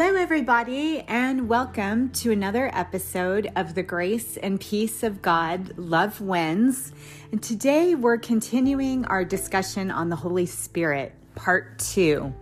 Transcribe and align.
Hello, 0.00 0.14
everybody, 0.14 1.00
and 1.08 1.48
welcome 1.48 2.10
to 2.10 2.30
another 2.30 2.70
episode 2.72 3.50
of 3.56 3.74
the 3.74 3.82
Grace 3.82 4.36
and 4.36 4.60
Peace 4.60 5.02
of 5.02 5.20
God 5.20 5.76
Love 5.76 6.20
Wins. 6.20 6.92
And 7.32 7.42
today 7.42 7.96
we're 7.96 8.18
continuing 8.18 9.04
our 9.06 9.24
discussion 9.24 9.90
on 9.90 10.08
the 10.08 10.14
Holy 10.14 10.46
Spirit, 10.46 11.16
part 11.34 11.80
two. 11.80 12.32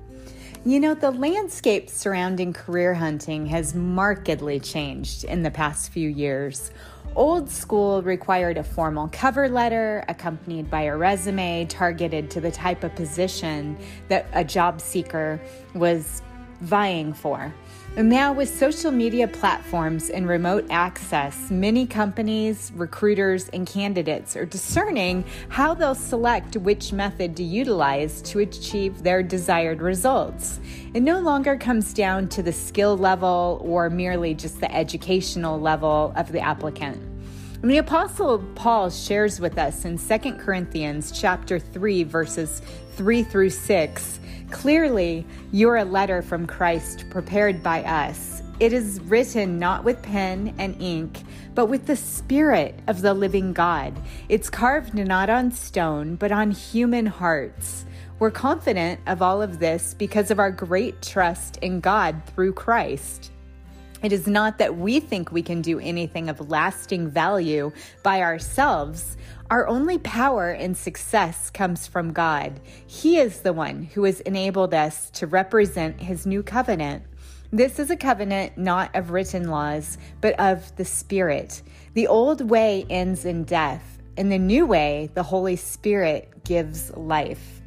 You 0.66 0.80
know, 0.80 0.92
the 0.92 1.10
landscape 1.10 1.88
surrounding 1.88 2.52
career 2.52 2.92
hunting 2.92 3.46
has 3.46 3.74
markedly 3.74 4.60
changed 4.60 5.24
in 5.24 5.42
the 5.42 5.50
past 5.50 5.90
few 5.90 6.10
years. 6.10 6.70
Old 7.14 7.48
school 7.48 8.02
required 8.02 8.58
a 8.58 8.64
formal 8.64 9.08
cover 9.10 9.48
letter 9.48 10.04
accompanied 10.08 10.70
by 10.70 10.82
a 10.82 10.94
resume 10.94 11.64
targeted 11.70 12.30
to 12.32 12.42
the 12.42 12.50
type 12.50 12.84
of 12.84 12.94
position 12.94 13.78
that 14.08 14.26
a 14.34 14.44
job 14.44 14.82
seeker 14.82 15.40
was 15.74 16.20
vying 16.60 17.12
for. 17.12 17.54
And 17.96 18.10
now, 18.10 18.30
with 18.34 18.50
social 18.50 18.90
media 18.90 19.26
platforms 19.26 20.10
and 20.10 20.28
remote 20.28 20.66
access, 20.68 21.50
many 21.50 21.86
companies, 21.86 22.70
recruiters, 22.74 23.48
and 23.48 23.66
candidates 23.66 24.36
are 24.36 24.44
discerning 24.44 25.24
how 25.48 25.72
they'll 25.72 25.94
select 25.94 26.58
which 26.58 26.92
method 26.92 27.34
to 27.36 27.42
utilize 27.42 28.20
to 28.22 28.40
achieve 28.40 29.02
their 29.02 29.22
desired 29.22 29.80
results. 29.80 30.60
It 30.92 31.00
no 31.00 31.20
longer 31.20 31.56
comes 31.56 31.94
down 31.94 32.28
to 32.28 32.42
the 32.42 32.52
skill 32.52 32.98
level 32.98 33.62
or 33.64 33.88
merely 33.88 34.34
just 34.34 34.60
the 34.60 34.74
educational 34.74 35.58
level 35.58 36.12
of 36.16 36.32
the 36.32 36.40
applicant. 36.40 37.00
And 37.62 37.70
the 37.70 37.78
apostle 37.78 38.44
Paul 38.56 38.90
shares 38.90 39.40
with 39.40 39.56
us 39.56 39.86
in 39.86 39.96
2 39.96 40.32
Corinthians 40.34 41.10
chapter 41.10 41.58
3 41.58 42.02
verses 42.02 42.60
3 42.96 43.22
through 43.22 43.50
6 43.50 44.20
Clearly, 44.50 45.26
you're 45.52 45.76
a 45.76 45.84
letter 45.84 46.22
from 46.22 46.46
Christ 46.46 47.04
prepared 47.10 47.62
by 47.62 47.82
us. 47.82 48.42
It 48.60 48.72
is 48.72 49.00
written 49.00 49.58
not 49.58 49.84
with 49.84 50.00
pen 50.02 50.54
and 50.58 50.80
ink, 50.80 51.22
but 51.54 51.66
with 51.66 51.86
the 51.86 51.96
Spirit 51.96 52.78
of 52.86 53.02
the 53.02 53.12
living 53.12 53.52
God. 53.52 53.92
It's 54.28 54.48
carved 54.48 54.94
not 54.94 55.28
on 55.28 55.50
stone, 55.50 56.16
but 56.16 56.32
on 56.32 56.52
human 56.52 57.06
hearts. 57.06 57.84
We're 58.18 58.30
confident 58.30 59.00
of 59.06 59.20
all 59.20 59.42
of 59.42 59.58
this 59.58 59.92
because 59.92 60.30
of 60.30 60.38
our 60.38 60.50
great 60.50 61.02
trust 61.02 61.58
in 61.58 61.80
God 61.80 62.22
through 62.26 62.54
Christ. 62.54 63.32
It 64.02 64.12
is 64.12 64.26
not 64.26 64.58
that 64.58 64.76
we 64.76 65.00
think 65.00 65.32
we 65.32 65.42
can 65.42 65.62
do 65.62 65.80
anything 65.80 66.28
of 66.28 66.50
lasting 66.50 67.08
value 67.08 67.72
by 68.02 68.20
ourselves. 68.20 69.16
Our 69.50 69.66
only 69.66 69.98
power 69.98 70.50
and 70.50 70.76
success 70.76 71.50
comes 71.50 71.86
from 71.86 72.12
God. 72.12 72.60
He 72.86 73.18
is 73.18 73.40
the 73.40 73.54
one 73.54 73.84
who 73.84 74.04
has 74.04 74.20
enabled 74.20 74.74
us 74.74 75.10
to 75.12 75.26
represent 75.26 76.00
His 76.00 76.26
new 76.26 76.42
covenant. 76.42 77.04
This 77.52 77.78
is 77.78 77.90
a 77.90 77.96
covenant 77.96 78.58
not 78.58 78.94
of 78.94 79.12
written 79.12 79.48
laws, 79.48 79.98
but 80.20 80.38
of 80.38 80.74
the 80.76 80.84
Spirit. 80.84 81.62
The 81.94 82.08
old 82.08 82.50
way 82.50 82.84
ends 82.90 83.24
in 83.24 83.44
death, 83.44 83.98
and 84.16 84.30
the 84.30 84.38
new 84.38 84.66
way, 84.66 85.10
the 85.14 85.22
Holy 85.22 85.56
Spirit, 85.56 86.44
gives 86.44 86.94
life. 86.96 87.62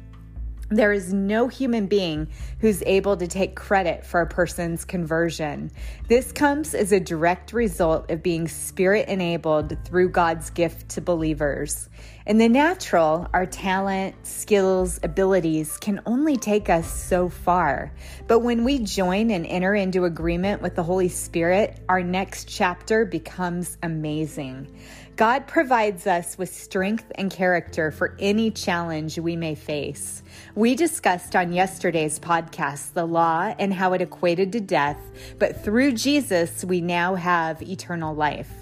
There 0.72 0.92
is 0.92 1.12
no 1.12 1.48
human 1.48 1.88
being 1.88 2.28
who's 2.60 2.80
able 2.86 3.16
to 3.16 3.26
take 3.26 3.56
credit 3.56 4.06
for 4.06 4.20
a 4.20 4.26
person's 4.26 4.84
conversion. 4.84 5.72
This 6.06 6.30
comes 6.30 6.74
as 6.74 6.92
a 6.92 7.00
direct 7.00 7.52
result 7.52 8.08
of 8.08 8.22
being 8.22 8.46
spirit 8.46 9.08
enabled 9.08 9.76
through 9.84 10.10
God's 10.10 10.48
gift 10.50 10.88
to 10.90 11.00
believers. 11.00 11.88
In 12.26 12.36
the 12.36 12.50
natural, 12.50 13.26
our 13.32 13.46
talent, 13.46 14.14
skills, 14.26 15.00
abilities 15.02 15.78
can 15.78 16.02
only 16.04 16.36
take 16.36 16.68
us 16.68 16.86
so 16.92 17.30
far. 17.30 17.92
But 18.28 18.40
when 18.40 18.62
we 18.62 18.78
join 18.80 19.30
and 19.30 19.46
enter 19.46 19.74
into 19.74 20.04
agreement 20.04 20.60
with 20.60 20.74
the 20.74 20.82
Holy 20.82 21.08
Spirit, 21.08 21.80
our 21.88 22.02
next 22.02 22.46
chapter 22.46 23.06
becomes 23.06 23.78
amazing. 23.82 24.68
God 25.16 25.46
provides 25.46 26.06
us 26.06 26.36
with 26.36 26.54
strength 26.54 27.10
and 27.14 27.30
character 27.30 27.90
for 27.90 28.14
any 28.18 28.50
challenge 28.50 29.18
we 29.18 29.34
may 29.34 29.54
face. 29.54 30.22
We 30.54 30.74
discussed 30.74 31.34
on 31.34 31.54
yesterday's 31.54 32.18
podcast 32.18 32.92
the 32.92 33.06
law 33.06 33.54
and 33.58 33.72
how 33.72 33.94
it 33.94 34.02
equated 34.02 34.52
to 34.52 34.60
death, 34.60 35.00
but 35.38 35.64
through 35.64 35.92
Jesus, 35.92 36.66
we 36.66 36.82
now 36.82 37.14
have 37.14 37.62
eternal 37.62 38.14
life. 38.14 38.59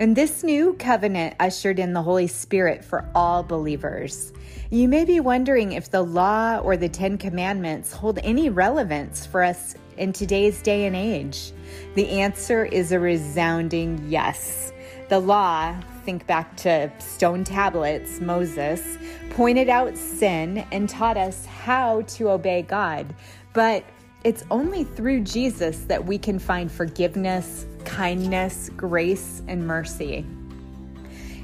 And 0.00 0.16
this 0.16 0.42
new 0.42 0.72
covenant 0.78 1.36
ushered 1.38 1.78
in 1.78 1.92
the 1.92 2.00
Holy 2.00 2.26
Spirit 2.26 2.82
for 2.82 3.06
all 3.14 3.42
believers. 3.42 4.32
You 4.70 4.88
may 4.88 5.04
be 5.04 5.20
wondering 5.20 5.72
if 5.72 5.90
the 5.90 6.00
law 6.00 6.56
or 6.56 6.78
the 6.78 6.88
Ten 6.88 7.18
Commandments 7.18 7.92
hold 7.92 8.18
any 8.22 8.48
relevance 8.48 9.26
for 9.26 9.42
us 9.42 9.74
in 9.98 10.14
today's 10.14 10.62
day 10.62 10.86
and 10.86 10.96
age. 10.96 11.52
The 11.96 12.08
answer 12.08 12.64
is 12.64 12.92
a 12.92 12.98
resounding 12.98 14.02
yes. 14.08 14.72
The 15.10 15.18
law, 15.18 15.78
think 16.06 16.26
back 16.26 16.56
to 16.58 16.90
stone 16.98 17.44
tablets, 17.44 18.22
Moses, 18.22 18.96
pointed 19.28 19.68
out 19.68 19.98
sin 19.98 20.64
and 20.72 20.88
taught 20.88 21.18
us 21.18 21.44
how 21.44 22.00
to 22.02 22.30
obey 22.30 22.62
God. 22.62 23.14
But 23.52 23.84
it's 24.24 24.44
only 24.50 24.84
through 24.84 25.20
Jesus 25.24 25.80
that 25.80 26.06
we 26.06 26.16
can 26.16 26.38
find 26.38 26.72
forgiveness, 26.72 27.66
kindness, 27.84 28.70
grace, 28.76 29.42
and 29.48 29.66
mercy. 29.66 30.24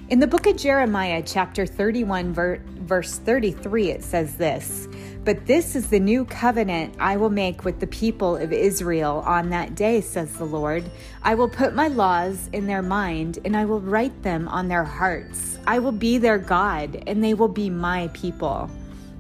In 0.08 0.20
the 0.20 0.26
book 0.28 0.46
of 0.46 0.56
Jeremiah, 0.56 1.20
chapter 1.26 1.66
31, 1.66 2.32
ver- 2.32 2.60
verse 2.64 3.18
33, 3.18 3.90
it 3.90 4.04
says 4.04 4.36
this 4.36 4.86
But 5.24 5.46
this 5.46 5.74
is 5.74 5.90
the 5.90 5.98
new 5.98 6.24
covenant 6.24 6.94
I 7.00 7.16
will 7.16 7.30
make 7.30 7.64
with 7.64 7.80
the 7.80 7.88
people 7.88 8.36
of 8.36 8.52
Israel 8.52 9.24
on 9.26 9.50
that 9.50 9.74
day, 9.74 10.00
says 10.00 10.32
the 10.34 10.44
Lord. 10.44 10.84
I 11.24 11.34
will 11.34 11.48
put 11.48 11.74
my 11.74 11.88
laws 11.88 12.48
in 12.52 12.68
their 12.68 12.82
mind, 12.82 13.40
and 13.44 13.56
I 13.56 13.64
will 13.64 13.80
write 13.80 14.22
them 14.22 14.46
on 14.46 14.68
their 14.68 14.84
hearts. 14.84 15.58
I 15.66 15.80
will 15.80 15.90
be 15.90 16.18
their 16.18 16.38
God, 16.38 17.02
and 17.08 17.24
they 17.24 17.34
will 17.34 17.48
be 17.48 17.68
my 17.68 18.08
people. 18.14 18.70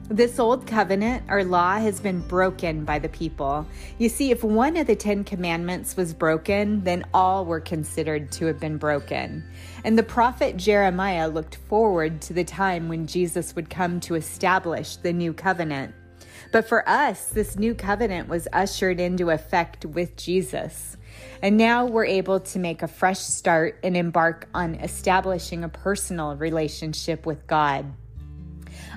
This 0.08 0.38
old 0.38 0.68
covenant 0.68 1.24
or 1.28 1.42
law 1.42 1.78
has 1.78 1.98
been 1.98 2.20
broken 2.20 2.84
by 2.84 3.00
the 3.00 3.08
people. 3.08 3.66
You 3.98 4.08
see, 4.08 4.30
if 4.30 4.44
one 4.44 4.76
of 4.76 4.86
the 4.86 4.94
Ten 4.94 5.24
Commandments 5.24 5.96
was 5.96 6.14
broken, 6.14 6.84
then 6.84 7.04
all 7.12 7.44
were 7.44 7.58
considered 7.58 8.30
to 8.32 8.46
have 8.46 8.60
been 8.60 8.78
broken. 8.78 9.42
And 9.82 9.98
the 9.98 10.04
prophet 10.04 10.56
Jeremiah 10.56 11.26
looked 11.28 11.56
forward 11.56 12.20
to 12.22 12.32
the 12.32 12.44
time 12.44 12.88
when 12.88 13.08
Jesus 13.08 13.56
would 13.56 13.68
come 13.68 13.98
to 14.00 14.14
establish 14.14 14.94
the 14.94 15.12
new 15.12 15.32
covenant. 15.32 15.92
But 16.52 16.68
for 16.68 16.88
us, 16.88 17.26
this 17.30 17.56
new 17.58 17.74
covenant 17.74 18.28
was 18.28 18.46
ushered 18.52 19.00
into 19.00 19.30
effect 19.30 19.84
with 19.84 20.16
Jesus. 20.16 20.96
And 21.42 21.56
now 21.56 21.84
we're 21.84 22.04
able 22.04 22.38
to 22.38 22.60
make 22.60 22.82
a 22.82 22.88
fresh 22.88 23.18
start 23.18 23.80
and 23.82 23.96
embark 23.96 24.48
on 24.54 24.76
establishing 24.76 25.64
a 25.64 25.68
personal 25.68 26.36
relationship 26.36 27.26
with 27.26 27.44
God. 27.48 27.92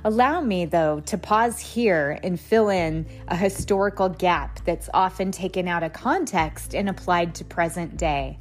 Allow 0.04 0.42
me, 0.42 0.66
though, 0.66 1.02
to 1.02 1.18
pause 1.18 1.60
here 1.60 2.18
and 2.24 2.40
fill 2.40 2.70
in 2.70 3.06
a 3.28 3.36
historical 3.36 4.10
gap 4.10 4.64
that's 4.66 4.90
often 4.94 5.32
taken 5.32 5.68
out 5.68 5.84
of 5.84 5.94
context 5.94 6.74
and 6.74 6.90
applied 6.90 7.36
to 7.36 7.46
present 7.46 7.98
day. 7.98 8.40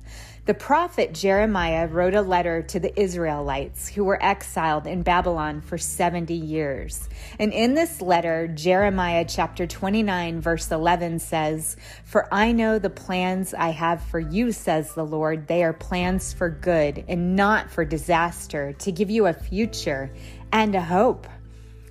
The 0.48 0.54
prophet 0.54 1.12
Jeremiah 1.12 1.86
wrote 1.86 2.14
a 2.14 2.22
letter 2.22 2.62
to 2.62 2.80
the 2.80 2.98
Israelites 2.98 3.86
who 3.86 4.04
were 4.04 4.22
exiled 4.22 4.86
in 4.86 5.02
Babylon 5.02 5.60
for 5.60 5.76
70 5.76 6.32
years. 6.32 7.06
And 7.38 7.52
in 7.52 7.74
this 7.74 8.00
letter, 8.00 8.48
Jeremiah 8.48 9.26
chapter 9.28 9.66
29, 9.66 10.40
verse 10.40 10.70
11 10.70 11.18
says, 11.18 11.76
For 12.04 12.32
I 12.32 12.52
know 12.52 12.78
the 12.78 12.88
plans 12.88 13.52
I 13.52 13.72
have 13.72 14.02
for 14.04 14.20
you, 14.20 14.52
says 14.52 14.94
the 14.94 15.04
Lord. 15.04 15.48
They 15.48 15.64
are 15.64 15.74
plans 15.74 16.32
for 16.32 16.48
good 16.48 17.04
and 17.08 17.36
not 17.36 17.70
for 17.70 17.84
disaster, 17.84 18.72
to 18.72 18.90
give 18.90 19.10
you 19.10 19.26
a 19.26 19.34
future 19.34 20.10
and 20.50 20.74
a 20.74 20.80
hope. 20.80 21.26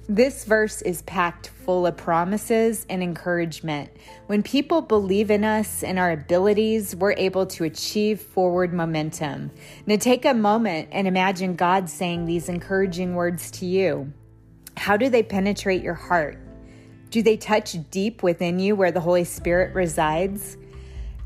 This 0.09 0.45
verse 0.45 0.81
is 0.84 1.01
packed 1.01 1.50
full 1.50 1.86
of 1.86 1.98
promises 1.98 2.86
and 2.89 3.04
encouragement. 3.04 3.89
When 4.27 4.42
people 4.42 4.81
believe 4.81 5.30
in 5.30 5.44
us 5.44 5.83
and 5.83 6.00
our 6.00 6.12
abilities, 6.12 6.95
we're 6.95 7.12
able 7.18 7.45
to 7.48 7.65
achieve 7.65 8.21
forward 8.21 8.74
momentum. 8.74 9.51
Now, 9.86 9.98
take 9.98 10.24
a 10.24 10.33
moment 10.33 10.88
and 10.94 11.09
imagine 11.09 11.57
God 11.57 11.89
saying 11.89 12.24
these 12.24 12.48
encouraging 12.48 13.15
words 13.15 13.51
to 13.51 13.65
you. 13.65 14.13
How 14.77 14.95
do 14.95 15.09
they 15.09 15.24
penetrate 15.24 15.83
your 15.83 15.95
heart? 15.95 16.39
Do 17.09 17.21
they 17.21 17.36
touch 17.36 17.75
deep 17.92 18.24
within 18.24 18.59
you 18.59 18.77
where 18.77 18.92
the 18.92 19.01
Holy 19.01 19.25
Spirit 19.25 19.75
resides? 19.75 20.56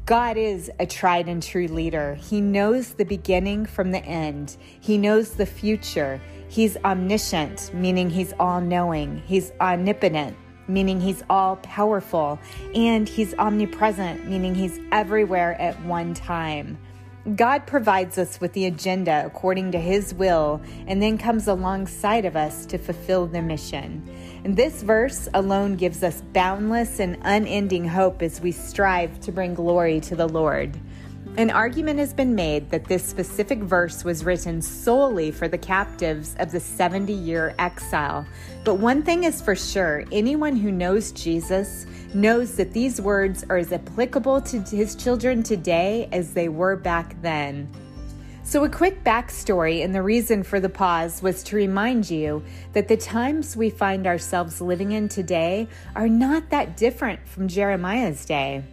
God 0.08 0.38
is 0.38 0.72
a 0.80 0.88
tried 0.88 1.30
and 1.30 1.44
true 1.44 1.68
leader. 1.68 2.16
He 2.16 2.42
knows 2.42 2.96
the 2.96 3.06
beginning 3.06 3.68
from 3.68 3.92
the 3.92 4.04
end, 4.04 4.58
He 4.80 4.98
knows 4.98 5.36
the 5.36 5.46
future. 5.46 6.20
He's 6.52 6.76
omniscient, 6.84 7.74
meaning 7.74 8.10
he's 8.10 8.34
all 8.38 8.60
knowing. 8.60 9.24
He's 9.26 9.54
omnipotent, 9.62 10.36
meaning 10.68 11.00
he's 11.00 11.24
all 11.30 11.56
powerful. 11.56 12.40
And 12.76 13.08
he's 13.08 13.34
omnipresent, 13.36 14.28
meaning 14.28 14.54
he's 14.54 14.78
everywhere 14.92 15.54
at 15.62 15.82
one 15.86 16.14
time. 16.14 16.78
God 17.38 17.66
provides 17.66 18.18
us 18.18 18.42
with 18.42 18.52
the 18.52 18.66
agenda 18.66 19.24
according 19.26 19.72
to 19.72 19.80
His 19.80 20.14
will 20.14 20.60
and 20.88 21.02
then 21.02 21.18
comes 21.18 21.48
alongside 21.48 22.26
of 22.26 22.36
us 22.36 22.66
to 22.66 22.78
fulfill 22.78 23.28
the 23.28 23.42
mission. 23.42 24.04
And 24.44 24.58
this 24.58 24.82
verse 24.84 25.30
alone 25.34 25.76
gives 25.76 26.04
us 26.04 26.22
boundless 26.34 27.00
and 27.00 27.18
unending 27.22 27.88
hope 27.88 28.22
as 28.22 28.42
we 28.42 28.52
strive 28.52 29.22
to 29.22 29.32
bring 29.32 29.54
glory 29.54 30.02
to 30.02 30.16
the 30.18 30.28
Lord. 30.28 30.78
An 31.38 31.50
argument 31.50 31.98
has 31.98 32.14
been 32.14 32.36
made 32.36 32.70
that 32.72 32.84
this 32.84 33.06
specific 33.06 33.60
verse 33.60 34.04
was 34.04 34.26
written 34.26 34.62
solely 34.62 35.32
for 35.32 35.48
the 35.48 35.58
captives 35.58 36.36
of 36.40 36.52
the 36.52 36.60
70 36.60 37.14
year 37.14 37.56
exile. 37.58 38.26
But 38.66 38.76
one 38.76 39.02
thing 39.02 39.24
is 39.24 39.42
for 39.42 39.56
sure 39.56 40.04
anyone 40.12 40.58
who 40.58 40.74
knows 40.74 41.14
Jesus 41.14 41.86
knows 42.14 42.58
that 42.58 42.74
these 42.74 43.00
words 43.00 43.46
are 43.50 43.56
as 43.56 43.72
applicable 43.72 44.42
to 44.42 44.60
his 44.76 44.94
children 44.94 45.42
today 45.42 46.10
as 46.12 46.34
they 46.34 46.50
were 46.50 46.76
back 46.76 47.16
then. 47.22 47.70
So, 48.44 48.66
a 48.66 48.70
quick 48.70 49.02
backstory 49.06 49.86
and 49.86 49.96
the 49.96 50.02
reason 50.02 50.44
for 50.44 50.60
the 50.60 50.68
pause 50.68 51.22
was 51.22 51.44
to 51.44 51.56
remind 51.56 52.10
you 52.10 52.44
that 52.74 52.90
the 52.90 52.98
times 52.98 53.56
we 53.56 53.70
find 53.70 54.06
ourselves 54.06 54.60
living 54.60 54.92
in 54.92 55.08
today 55.08 55.70
are 55.96 56.10
not 56.10 56.50
that 56.50 56.76
different 56.76 57.26
from 57.26 57.48
Jeremiah's 57.48 58.26
day. 58.26 58.64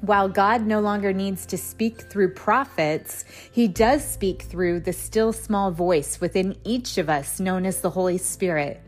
While 0.00 0.28
God 0.28 0.64
no 0.64 0.78
longer 0.78 1.12
needs 1.12 1.44
to 1.46 1.58
speak 1.58 2.02
through 2.02 2.34
prophets, 2.34 3.24
he 3.50 3.66
does 3.66 4.04
speak 4.08 4.42
through 4.42 4.80
the 4.80 4.92
still 4.92 5.32
small 5.32 5.72
voice 5.72 6.20
within 6.20 6.56
each 6.62 6.98
of 6.98 7.10
us, 7.10 7.40
known 7.40 7.66
as 7.66 7.80
the 7.80 7.90
Holy 7.90 8.16
Spirit. 8.16 8.80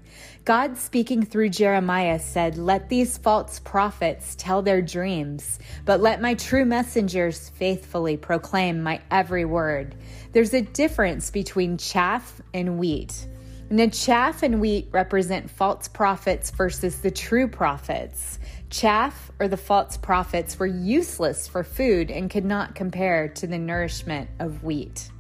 God, 0.45 0.79
speaking 0.79 1.25
through 1.25 1.49
Jeremiah, 1.49 2.21
said, 2.21 2.57
Let 2.57 2.89
these 2.89 3.19
false 3.19 3.59
prophets 3.59 4.37
tell 4.37 4.63
their 4.63 4.81
dreams, 4.81 5.59
but 5.85 6.01
let 6.01 6.23
my 6.23 6.35
true 6.35 6.65
messengers 6.65 7.49
faithfully 7.51 8.17
proclaim 8.17 8.81
my 8.81 9.01
every 9.11 9.45
word. 9.45 9.97
There's 10.31 10.55
a 10.55 10.63
difference 10.63 11.31
between 11.31 11.77
chaff 11.77 12.41
and 12.55 12.79
wheat. 12.79 13.27
And 13.69 13.79
the 13.79 13.89
chaff 13.89 14.43
and 14.43 14.61
wheat 14.61 14.89
represent 14.91 15.51
false 15.51 15.87
prophets 15.87 16.51
versus 16.51 16.99
the 17.01 17.11
true 17.11 17.47
prophets. 17.47 18.39
Chaff 18.71 19.33
or 19.41 19.49
the 19.49 19.57
false 19.57 19.97
prophets 19.97 20.59
were 20.59 20.67
useless 20.67 21.49
for 21.49 21.65
food 21.65 22.09
and 22.11 22.31
could 22.31 22.45
not 22.45 22.77
compare 22.77 23.27
to 23.29 23.49
the 23.49 23.59
nourishment 23.59 24.31
of 24.39 24.63
wheat. 24.63 25.11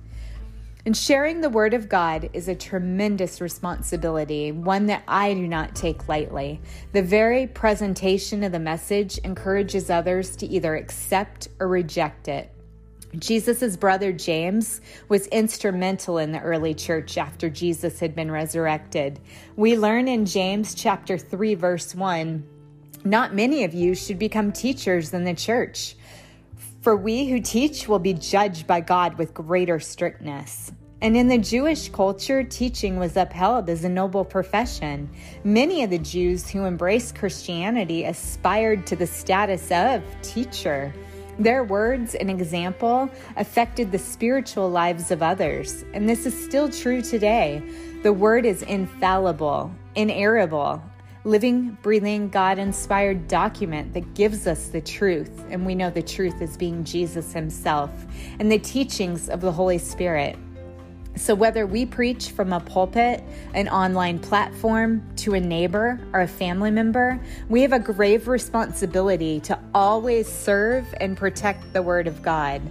And 0.86 0.96
sharing 0.96 1.40
the 1.40 1.50
Word 1.50 1.74
of 1.74 1.88
God 1.88 2.30
is 2.32 2.48
a 2.48 2.54
tremendous 2.54 3.40
responsibility, 3.40 4.50
one 4.52 4.86
that 4.86 5.02
I 5.06 5.34
do 5.34 5.46
not 5.46 5.74
take 5.74 6.08
lightly. 6.08 6.60
The 6.92 7.02
very 7.02 7.48
presentation 7.48 8.44
of 8.44 8.52
the 8.52 8.60
message 8.60 9.18
encourages 9.18 9.90
others 9.90 10.36
to 10.36 10.46
either 10.46 10.76
accept 10.76 11.48
or 11.58 11.68
reject 11.68 12.28
it. 12.28 12.50
Jesus' 13.18 13.76
brother 13.76 14.12
James 14.12 14.80
was 15.08 15.26
instrumental 15.26 16.18
in 16.18 16.30
the 16.30 16.40
early 16.40 16.72
church 16.72 17.18
after 17.18 17.50
Jesus 17.50 17.98
had 17.98 18.14
been 18.14 18.30
resurrected. 18.30 19.18
We 19.56 19.76
learn 19.76 20.06
in 20.06 20.24
James 20.24 20.74
chapter 20.74 21.18
3 21.18 21.56
verse 21.56 21.94
1 21.94 22.46
not 23.04 23.34
many 23.34 23.64
of 23.64 23.74
you 23.74 23.94
should 23.94 24.18
become 24.18 24.52
teachers 24.52 25.14
in 25.14 25.24
the 25.24 25.34
church, 25.34 25.96
for 26.82 26.96
we 26.96 27.28
who 27.28 27.40
teach 27.40 27.88
will 27.88 27.98
be 27.98 28.14
judged 28.14 28.66
by 28.66 28.80
God 28.80 29.18
with 29.18 29.34
greater 29.34 29.80
strictness. 29.80 30.72
And 31.02 31.16
in 31.16 31.28
the 31.28 31.38
Jewish 31.38 31.88
culture, 31.88 32.44
teaching 32.44 32.98
was 32.98 33.16
upheld 33.16 33.70
as 33.70 33.84
a 33.84 33.88
noble 33.88 34.24
profession. 34.24 35.08
Many 35.44 35.82
of 35.82 35.88
the 35.88 35.98
Jews 35.98 36.50
who 36.50 36.66
embraced 36.66 37.14
Christianity 37.14 38.04
aspired 38.04 38.86
to 38.86 38.96
the 38.96 39.06
status 39.06 39.70
of 39.70 40.02
teacher. 40.20 40.92
Their 41.38 41.64
words 41.64 42.14
and 42.14 42.30
example 42.30 43.08
affected 43.38 43.90
the 43.90 43.98
spiritual 43.98 44.68
lives 44.68 45.10
of 45.10 45.22
others, 45.22 45.86
and 45.94 46.06
this 46.06 46.26
is 46.26 46.44
still 46.44 46.68
true 46.68 47.00
today. 47.00 47.62
The 48.02 48.12
word 48.12 48.44
is 48.44 48.62
infallible, 48.62 49.72
inerrable, 49.94 50.82
living, 51.24 51.76
breathing, 51.82 52.28
God 52.28 52.58
inspired 52.58 53.28
document 53.28 53.92
that 53.94 54.14
gives 54.14 54.46
us 54.46 54.68
the 54.68 54.80
truth. 54.80 55.44
And 55.50 55.66
we 55.66 55.74
know 55.74 55.90
the 55.90 56.02
truth 56.02 56.40
is 56.40 56.56
being 56.56 56.84
Jesus 56.84 57.32
Himself 57.32 57.90
and 58.38 58.50
the 58.50 58.58
teachings 58.58 59.28
of 59.28 59.40
the 59.40 59.52
Holy 59.52 59.78
Spirit. 59.78 60.36
So, 61.16 61.34
whether 61.34 61.66
we 61.66 61.84
preach 61.84 62.30
from 62.30 62.52
a 62.52 62.60
pulpit, 62.60 63.22
an 63.52 63.68
online 63.68 64.20
platform, 64.20 65.02
to 65.16 65.34
a 65.34 65.40
neighbor 65.40 66.00
or 66.12 66.20
a 66.20 66.28
family 66.28 66.70
member, 66.70 67.20
we 67.48 67.62
have 67.62 67.72
a 67.72 67.80
grave 67.80 68.28
responsibility 68.28 69.40
to 69.40 69.58
always 69.74 70.28
serve 70.28 70.86
and 71.00 71.16
protect 71.16 71.72
the 71.72 71.82
Word 71.82 72.06
of 72.06 72.22
God. 72.22 72.62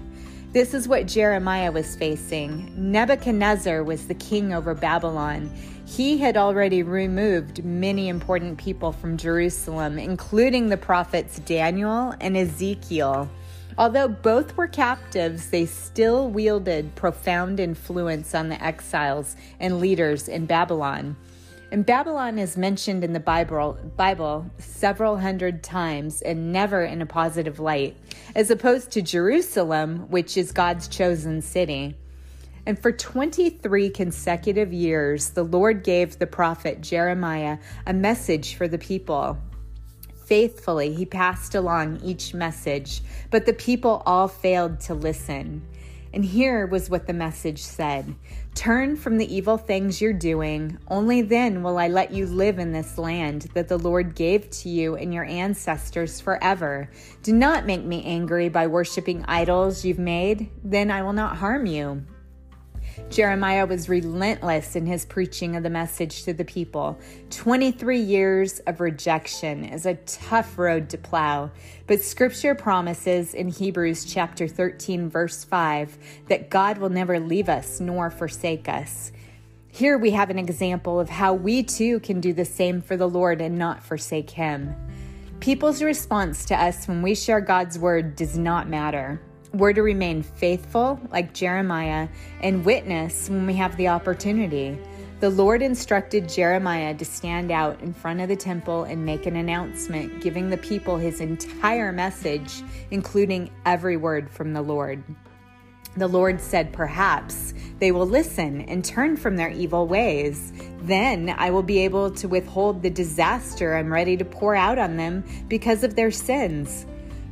This 0.51 0.74
is 0.74 0.88
what 0.88 1.06
Jeremiah 1.06 1.72
was 1.72 1.96
facing. 1.96 2.74
Nebuchadnezzar 2.75 3.84
was 3.84 4.07
the 4.07 4.16
king 4.16 4.51
over 4.51 4.74
Babylon. 4.74 5.51
He 5.86 6.18
had 6.18 6.38
already 6.38 6.81
removed 6.81 7.63
many 7.63 8.10
important 8.10 8.57
people 8.57 8.92
from 8.92 9.16
Jerusalem, 9.16 10.00
including 10.00 10.69
the 10.69 10.78
prophets 10.78 11.38
Daniel 11.42 12.16
and 12.19 12.36
Ezekiel. 12.36 13.30
Although 13.78 14.07
both 14.07 14.57
were 14.57 14.68
captives, 14.68 15.51
they 15.51 15.68
still 15.68 16.31
wielded 16.31 16.95
profound 16.95 17.60
influence 17.60 18.34
on 18.34 18.50
the 18.50 18.62
exiles 18.63 19.36
and 19.60 19.80
leaders 19.80 20.28
in 20.28 20.48
Babylon. 20.48 21.16
And 21.71 21.86
Babylon 21.86 22.39
is 22.39 22.57
mentioned 22.57 23.04
in 23.04 23.13
the 23.13 23.19
Bible, 23.19 23.77
Bible 23.95 24.50
several 24.57 25.18
hundred 25.18 25.62
times 25.62 26.24
and 26.24 26.51
never 26.51 26.83
in 26.83 27.00
a 27.00 27.06
positive 27.06 27.60
light, 27.60 27.95
as 28.36 28.50
opposed 28.50 28.89
to 28.92 29.04
Jerusalem, 29.04 30.10
which 30.10 30.36
is 30.36 30.51
God's 30.51 30.88
chosen 30.88 31.44
city. 31.44 31.95
And 32.66 32.80
for 32.80 32.92
23 32.92 33.92
consecutive 33.92 34.74
years, 34.74 35.30
the 35.31 35.44
Lord 35.44 35.83
gave 35.83 36.18
the 36.18 36.27
prophet 36.27 36.81
Jeremiah 36.81 37.60
a 37.86 37.94
message 37.94 38.56
for 38.56 38.68
the 38.68 38.80
people. 38.80 39.38
Faithfully, 40.25 40.94
he 40.94 41.06
passed 41.06 41.54
along 41.54 42.01
each 42.04 42.33
message, 42.33 43.01
but 43.30 43.45
the 43.45 43.54
people 43.54 44.01
all 44.07 44.27
failed 44.27 44.80
to 44.81 44.95
listen. 44.95 45.62
And 46.13 46.25
here 46.25 46.65
was 46.65 46.89
what 46.89 47.07
the 47.07 47.13
message 47.13 47.61
said 47.61 48.15
Turn 48.56 48.97
from 48.97 49.17
the 49.17 49.33
evil 49.33 49.57
things 49.57 50.01
you're 50.01 50.11
doing. 50.11 50.77
Only 50.88 51.21
then 51.21 51.63
will 51.63 51.77
I 51.77 51.88
let 51.88 52.11
you 52.11 52.25
live 52.25 52.59
in 52.59 52.71
this 52.71 52.97
land 52.97 53.47
that 53.53 53.67
the 53.67 53.77
Lord 53.77 54.15
gave 54.15 54.50
to 54.50 54.69
you 54.69 54.95
and 54.95 55.13
your 55.13 55.23
ancestors 55.23 56.19
forever. 56.19 56.89
Do 57.23 57.33
not 57.33 57.65
make 57.65 57.83
me 57.83 58.03
angry 58.03 58.50
by 58.50 58.67
worshiping 58.67 59.23
idols 59.27 59.85
you've 59.85 60.00
made. 60.00 60.50
Then 60.63 60.91
I 60.91 61.03
will 61.03 61.13
not 61.13 61.38
harm 61.38 61.65
you. 61.67 62.03
Jeremiah 63.10 63.66
was 63.66 63.90
relentless 63.90 64.75
in 64.75 64.86
his 64.86 65.06
preaching 65.06 65.56
of 65.56 65.63
the 65.63 65.69
message 65.69 66.24
to 66.24 66.34
the 66.34 66.46
people. 66.46 67.00
23 67.31 68.00
years 68.00 68.60
of 68.60 68.80
rejection 68.80 69.66
is 69.66 69.85
a 69.85 69.95
tough 69.95 70.57
road 70.57 70.90
to 70.90 70.97
plow, 70.97 71.50
but 71.88 72.02
scripture 72.02 72.54
promises 72.54 73.33
in 73.33 73.47
Hebrews 73.47 74.06
chapter 74.06 74.47
13 74.47 75.09
verse 75.09 75.44
5 75.44 75.97
that 76.28 76.50
God 76.50 76.78
will 76.78 76.90
never 76.90 77.19
leave 77.19 77.50
us 77.50 77.80
nor 77.80 78.09
forsake 78.12 78.69
us. 78.69 79.12
Here 79.71 79.97
we 79.97 80.12
have 80.12 80.30
an 80.30 80.40
example 80.40 81.00
of 81.00 81.09
how 81.09 81.33
we 81.33 81.64
too 81.64 82.00
can 82.02 82.19
do 82.19 82.33
the 82.33 82.45
same 82.45 82.81
for 82.81 82.97
the 82.97 83.07
Lord 83.07 83.40
and 83.42 83.57
not 83.57 83.83
forsake 83.83 84.31
him. 84.31 84.76
People's 85.40 85.81
response 85.81 86.44
to 86.45 86.56
us 86.56 86.88
when 86.88 87.02
we 87.02 87.16
share 87.16 87.40
God's 87.40 87.80
word 87.80 88.16
does 88.16 88.38
not 88.38 88.68
matter. 88.68 89.21
We're 89.53 89.73
to 89.73 89.81
remain 89.81 90.21
faithful, 90.21 90.99
like 91.11 91.33
Jeremiah, 91.33 92.07
and 92.41 92.63
witness 92.63 93.29
when 93.29 93.47
we 93.47 93.56
have 93.56 93.75
the 93.77 93.87
opportunity. 93.87 94.77
The 95.21 95.29
Lord 95.31 95.63
instructed 95.63 96.29
Jeremiah 96.29 96.94
to 96.94 97.03
stand 97.03 97.51
out 97.51 97.81
in 97.81 97.91
front 97.91 98.21
of 98.21 98.29
the 98.29 98.35
temple 98.35 98.83
and 98.83 99.03
make 99.03 99.25
an 99.25 99.35
announcement, 99.35 100.21
giving 100.21 100.49
the 100.49 100.57
people 100.57 100.97
his 100.97 101.19
entire 101.19 101.91
message, 101.91 102.61
including 102.91 103.49
every 103.65 103.97
word 103.97 104.29
from 104.29 104.53
the 104.53 104.61
Lord. 104.61 105.03
The 105.97 106.07
Lord 106.07 106.39
said, 106.39 106.71
Perhaps 106.71 107.56
they 107.79 107.91
will 107.91 108.06
listen 108.06 108.61
and 108.61 108.85
turn 108.85 109.18
from 109.18 109.35
their 109.35 109.49
evil 109.49 109.87
ways. 109.87 110.53
Then 110.83 111.33
I 111.37 111.49
will 111.49 111.63
be 111.63 111.79
able 111.79 112.11
to 112.11 112.27
withhold 112.27 112.83
the 112.83 112.91
disaster 112.91 113.75
I'm 113.75 113.91
ready 113.91 114.15
to 114.15 114.25
pour 114.25 114.56
out 114.56 114.77
on 114.77 114.95
them 114.95 115.23
because 115.47 115.83
of 115.83 115.95
their 115.95 116.11
sins. 116.11 116.85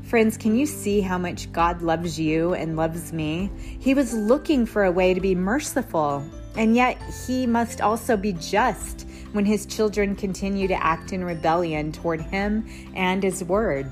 Friends, 0.08 0.38
can 0.38 0.56
you 0.56 0.66
see 0.66 1.02
how 1.02 1.18
much 1.18 1.52
God 1.52 1.82
loves 1.82 2.18
you 2.18 2.54
and 2.54 2.78
loves 2.78 3.12
me? 3.12 3.52
He 3.78 3.94
was 3.94 4.14
looking 4.14 4.66
for 4.66 4.86
a 4.86 4.92
way 4.92 5.14
to 5.14 5.20
be 5.20 5.36
merciful, 5.36 6.24
and 6.56 6.78
yet 6.78 6.98
He 7.28 7.46
must 7.46 7.82
also 7.82 8.16
be 8.16 8.32
just 8.32 9.06
when 9.34 9.44
His 9.44 9.66
children 9.66 10.16
continue 10.16 10.66
to 10.70 10.82
act 10.82 11.12
in 11.12 11.26
rebellion 11.26 11.92
toward 11.92 12.22
Him 12.22 12.66
and 12.96 13.22
His 13.22 13.44
Word. 13.44 13.86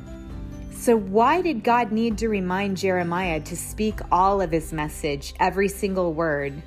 So, 0.71 0.95
why 0.95 1.41
did 1.41 1.65
God 1.65 1.91
need 1.91 2.17
to 2.19 2.29
remind 2.29 2.77
Jeremiah 2.77 3.41
to 3.41 3.57
speak 3.57 3.99
all 4.09 4.39
of 4.39 4.53
His 4.53 4.71
message, 4.71 5.33
every 5.41 5.67
single 5.67 6.13
word? 6.13 6.63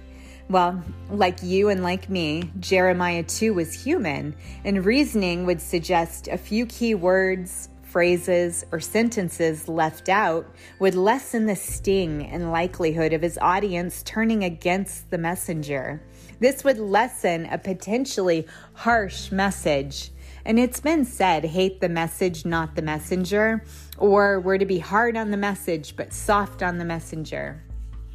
Well, 0.50 0.82
like 1.08 1.42
you 1.42 1.70
and 1.70 1.82
like 1.82 2.10
me, 2.10 2.50
Jeremiah 2.60 3.22
too 3.22 3.54
was 3.54 3.72
human, 3.72 4.36
and 4.62 4.84
reasoning 4.84 5.46
would 5.46 5.62
suggest 5.62 6.28
a 6.28 6.36
few 6.36 6.66
key 6.66 6.94
words, 6.94 7.70
phrases, 7.88 8.64
or 8.70 8.80
sentences 8.80 9.68
left 9.68 10.08
out 10.08 10.46
would 10.78 10.94
lessen 10.94 11.46
the 11.46 11.56
sting 11.56 12.26
and 12.26 12.52
likelihood 12.52 13.12
of 13.12 13.22
his 13.22 13.38
audience 13.38 14.02
turning 14.02 14.44
against 14.44 15.10
the 15.10 15.18
messenger. 15.18 16.02
This 16.40 16.62
would 16.64 16.78
lessen 16.78 17.46
a 17.46 17.58
potentially 17.58 18.46
harsh 18.74 19.32
message. 19.32 20.10
And 20.44 20.58
it's 20.58 20.80
been 20.80 21.04
said 21.04 21.44
hate 21.44 21.80
the 21.80 21.88
message, 21.88 22.44
not 22.44 22.74
the 22.74 22.82
messenger, 22.82 23.64
or 23.98 24.40
we're 24.40 24.58
to 24.58 24.64
be 24.64 24.78
hard 24.78 25.16
on 25.16 25.30
the 25.30 25.36
message, 25.36 25.96
but 25.96 26.12
soft 26.12 26.62
on 26.62 26.78
the 26.78 26.84
messenger. 26.84 27.62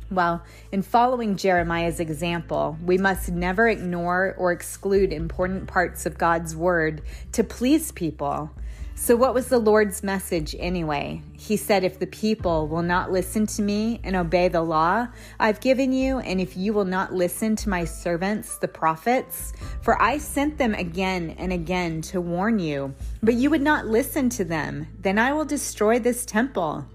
Well, 0.09 0.43
in 0.71 0.83
following 0.83 1.37
Jeremiah's 1.37 1.99
example, 1.99 2.77
we 2.85 2.97
must 2.97 3.31
never 3.31 3.67
ignore 3.67 4.35
or 4.37 4.51
exclude 4.51 5.11
important 5.11 5.67
parts 5.67 6.05
of 6.05 6.17
God's 6.17 6.55
word 6.55 7.01
to 7.31 7.43
please 7.43 7.91
people. 7.91 8.51
So, 8.95 9.15
what 9.15 9.33
was 9.33 9.47
the 9.47 9.59
Lord's 9.59 10.03
message 10.03 10.55
anyway? 10.59 11.23
He 11.33 11.57
said, 11.57 11.83
If 11.83 11.99
the 11.99 12.07
people 12.07 12.67
will 12.67 12.83
not 12.83 13.11
listen 13.11 13.45
to 13.47 13.61
me 13.61 13.99
and 14.03 14.15
obey 14.15 14.47
the 14.47 14.61
law 14.61 15.07
I've 15.39 15.59
given 15.59 15.91
you, 15.91 16.19
and 16.19 16.39
if 16.39 16.55
you 16.55 16.73
will 16.73 16.85
not 16.85 17.11
listen 17.11 17.55
to 17.57 17.69
my 17.69 17.85
servants, 17.85 18.57
the 18.59 18.67
prophets, 18.67 19.51
for 19.81 20.01
I 20.01 20.19
sent 20.19 20.57
them 20.57 20.73
again 20.75 21.35
and 21.37 21.51
again 21.51 22.01
to 22.03 22.21
warn 22.21 22.59
you, 22.59 22.93
but 23.21 23.33
you 23.33 23.49
would 23.49 23.63
not 23.63 23.87
listen 23.87 24.29
to 24.29 24.45
them, 24.45 24.87
then 25.01 25.17
I 25.17 25.33
will 25.33 25.45
destroy 25.45 25.99
this 25.99 26.23
temple. 26.23 26.87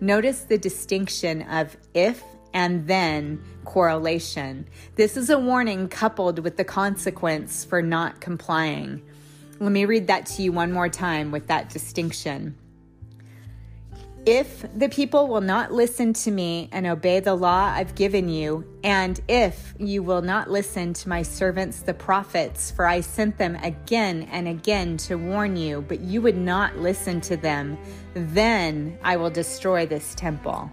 Notice 0.00 0.40
the 0.40 0.58
distinction 0.58 1.42
of 1.42 1.76
if 1.94 2.22
and 2.52 2.86
then 2.86 3.42
correlation. 3.64 4.68
This 4.94 5.16
is 5.16 5.30
a 5.30 5.38
warning 5.38 5.88
coupled 5.88 6.38
with 6.38 6.58
the 6.58 6.64
consequence 6.64 7.64
for 7.64 7.82
not 7.82 8.20
complying. 8.20 9.02
Let 9.58 9.72
me 9.72 9.86
read 9.86 10.08
that 10.08 10.26
to 10.26 10.42
you 10.42 10.52
one 10.52 10.70
more 10.70 10.88
time 10.88 11.30
with 11.30 11.46
that 11.46 11.70
distinction. 11.70 12.56
If 14.26 14.66
the 14.76 14.88
people 14.88 15.28
will 15.28 15.40
not 15.40 15.72
listen 15.72 16.12
to 16.14 16.32
me 16.32 16.68
and 16.72 16.84
obey 16.84 17.20
the 17.20 17.36
law 17.36 17.72
I've 17.72 17.94
given 17.94 18.28
you, 18.28 18.66
and 18.82 19.20
if 19.28 19.72
you 19.78 20.02
will 20.02 20.20
not 20.20 20.50
listen 20.50 20.92
to 20.94 21.08
my 21.08 21.22
servants 21.22 21.80
the 21.80 21.94
prophets, 21.94 22.72
for 22.72 22.86
I 22.86 23.02
sent 23.02 23.38
them 23.38 23.54
again 23.62 24.28
and 24.32 24.48
again 24.48 24.96
to 24.98 25.16
warn 25.16 25.56
you, 25.56 25.84
but 25.86 26.00
you 26.00 26.20
would 26.22 26.36
not 26.36 26.76
listen 26.76 27.20
to 27.22 27.36
them, 27.36 27.78
then 28.14 28.98
I 29.04 29.16
will 29.16 29.30
destroy 29.30 29.86
this 29.86 30.12
temple. 30.16 30.72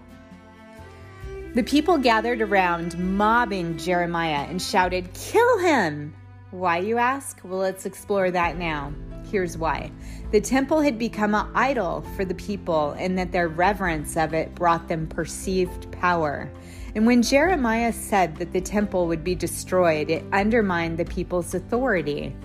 The 1.53 1.63
people 1.63 1.99
gathered 1.99 2.41
around, 2.41 2.97
mobbing 2.97 3.77
Jeremiah, 3.77 4.47
and 4.49 4.59
shouted, 4.59 5.13
Kill 5.13 5.59
him! 5.59 6.15
Why, 6.53 6.77
you 6.77 6.99
ask? 6.99 7.41
Well, 7.43 7.57
let's 7.57 7.87
explore 7.87 8.29
that 8.29 8.59
now. 8.59 8.93
Here's 9.31 9.57
why 9.57 9.89
the 10.29 10.39
temple 10.39 10.81
had 10.81 10.99
become 10.99 11.33
an 11.33 11.47
idol 11.55 12.05
for 12.15 12.25
the 12.25 12.35
people, 12.35 12.91
and 12.99 13.17
that 13.17 13.31
their 13.31 13.47
reverence 13.47 14.15
of 14.15 14.35
it 14.35 14.53
brought 14.53 14.87
them 14.87 15.07
perceived 15.07 15.91
power. 15.91 16.51
And 16.93 17.07
when 17.07 17.23
Jeremiah 17.23 17.91
said 17.91 18.35
that 18.35 18.53
the 18.53 18.61
temple 18.61 19.07
would 19.07 19.23
be 19.23 19.33
destroyed, 19.33 20.11
it 20.11 20.23
undermined 20.31 20.99
the 20.99 21.05
people's 21.05 21.55
authority. 21.55 22.35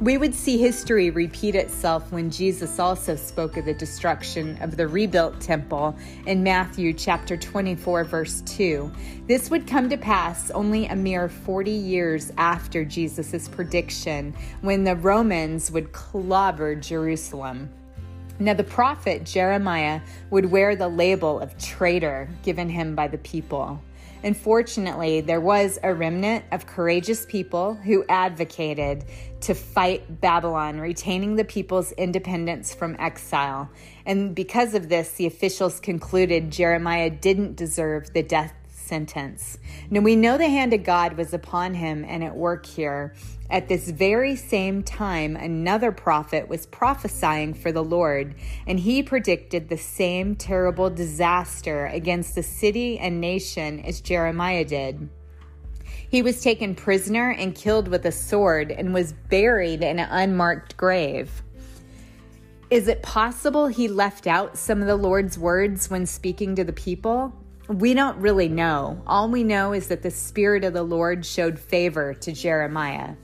We 0.00 0.16
would 0.16 0.32
see 0.32 0.58
history 0.58 1.10
repeat 1.10 1.56
itself 1.56 2.12
when 2.12 2.30
Jesus 2.30 2.78
also 2.78 3.16
spoke 3.16 3.56
of 3.56 3.64
the 3.64 3.74
destruction 3.74 4.56
of 4.62 4.76
the 4.76 4.86
rebuilt 4.86 5.40
temple 5.40 5.96
in 6.24 6.40
Matthew 6.44 6.92
chapter 6.92 7.36
24 7.36 8.04
verse 8.04 8.40
2. 8.42 8.92
This 9.26 9.50
would 9.50 9.66
come 9.66 9.88
to 9.88 9.96
pass 9.96 10.52
only 10.52 10.86
a 10.86 10.94
mere 10.94 11.28
40 11.28 11.72
years 11.72 12.30
after 12.36 12.84
Jesus' 12.84 13.48
prediction 13.48 14.34
when 14.60 14.84
the 14.84 14.94
Romans 14.94 15.72
would 15.72 15.90
clobber 15.90 16.76
Jerusalem. 16.76 17.68
Now, 18.38 18.54
the 18.54 18.62
prophet 18.62 19.24
Jeremiah 19.24 20.00
would 20.30 20.46
wear 20.46 20.76
the 20.76 20.86
label 20.86 21.40
of 21.40 21.58
traitor 21.58 22.28
given 22.44 22.68
him 22.68 22.94
by 22.94 23.08
the 23.08 23.18
people. 23.18 23.82
Unfortunately, 24.24 25.20
there 25.20 25.40
was 25.40 25.78
a 25.82 25.94
remnant 25.94 26.44
of 26.50 26.66
courageous 26.66 27.24
people 27.26 27.74
who 27.74 28.04
advocated 28.08 29.04
to 29.42 29.54
fight 29.54 30.20
Babylon, 30.20 30.80
retaining 30.80 31.36
the 31.36 31.44
people's 31.44 31.92
independence 31.92 32.74
from 32.74 32.96
exile. 32.98 33.70
And 34.04 34.34
because 34.34 34.74
of 34.74 34.88
this, 34.88 35.12
the 35.12 35.26
officials 35.26 35.78
concluded 35.78 36.50
Jeremiah 36.50 37.10
didn't 37.10 37.54
deserve 37.54 38.12
the 38.12 38.22
death 38.22 38.52
sentence. 38.88 39.58
Now 39.90 40.00
we 40.00 40.16
know 40.16 40.38
the 40.38 40.48
hand 40.48 40.72
of 40.72 40.82
God 40.82 41.16
was 41.16 41.34
upon 41.34 41.74
him 41.74 42.04
and 42.08 42.24
at 42.24 42.34
work 42.34 42.66
here. 42.66 43.14
At 43.50 43.68
this 43.68 43.88
very 43.88 44.36
same 44.36 44.82
time, 44.82 45.36
another 45.36 45.92
prophet 45.92 46.48
was 46.48 46.66
prophesying 46.66 47.54
for 47.54 47.72
the 47.72 47.84
Lord, 47.84 48.34
and 48.66 48.80
he 48.80 49.02
predicted 49.02 49.68
the 49.68 49.78
same 49.78 50.34
terrible 50.34 50.90
disaster 50.90 51.86
against 51.86 52.34
the 52.34 52.42
city 52.42 52.98
and 52.98 53.20
nation 53.20 53.80
as 53.80 54.00
Jeremiah 54.00 54.64
did. 54.64 55.08
He 56.10 56.22
was 56.22 56.42
taken 56.42 56.74
prisoner 56.74 57.30
and 57.30 57.54
killed 57.54 57.88
with 57.88 58.04
a 58.06 58.12
sword 58.12 58.70
and 58.70 58.94
was 58.94 59.12
buried 59.12 59.82
in 59.82 59.98
an 59.98 60.08
unmarked 60.10 60.76
grave. 60.76 61.42
Is 62.70 62.86
it 62.86 63.02
possible 63.02 63.66
he 63.66 63.88
left 63.88 64.26
out 64.26 64.58
some 64.58 64.82
of 64.82 64.86
the 64.86 64.96
Lord's 64.96 65.38
words 65.38 65.88
when 65.88 66.04
speaking 66.04 66.54
to 66.56 66.64
the 66.64 66.72
people? 66.72 67.32
We 67.68 67.92
don't 67.92 68.16
really 68.16 68.48
know. 68.48 69.02
All 69.06 69.28
we 69.28 69.44
know 69.44 69.74
is 69.74 69.88
that 69.88 70.02
the 70.02 70.10
Spirit 70.10 70.64
of 70.64 70.72
the 70.72 70.82
Lord 70.82 71.26
showed 71.26 71.58
favor 71.58 72.14
to 72.14 72.32
Jeremiah. 72.32 73.14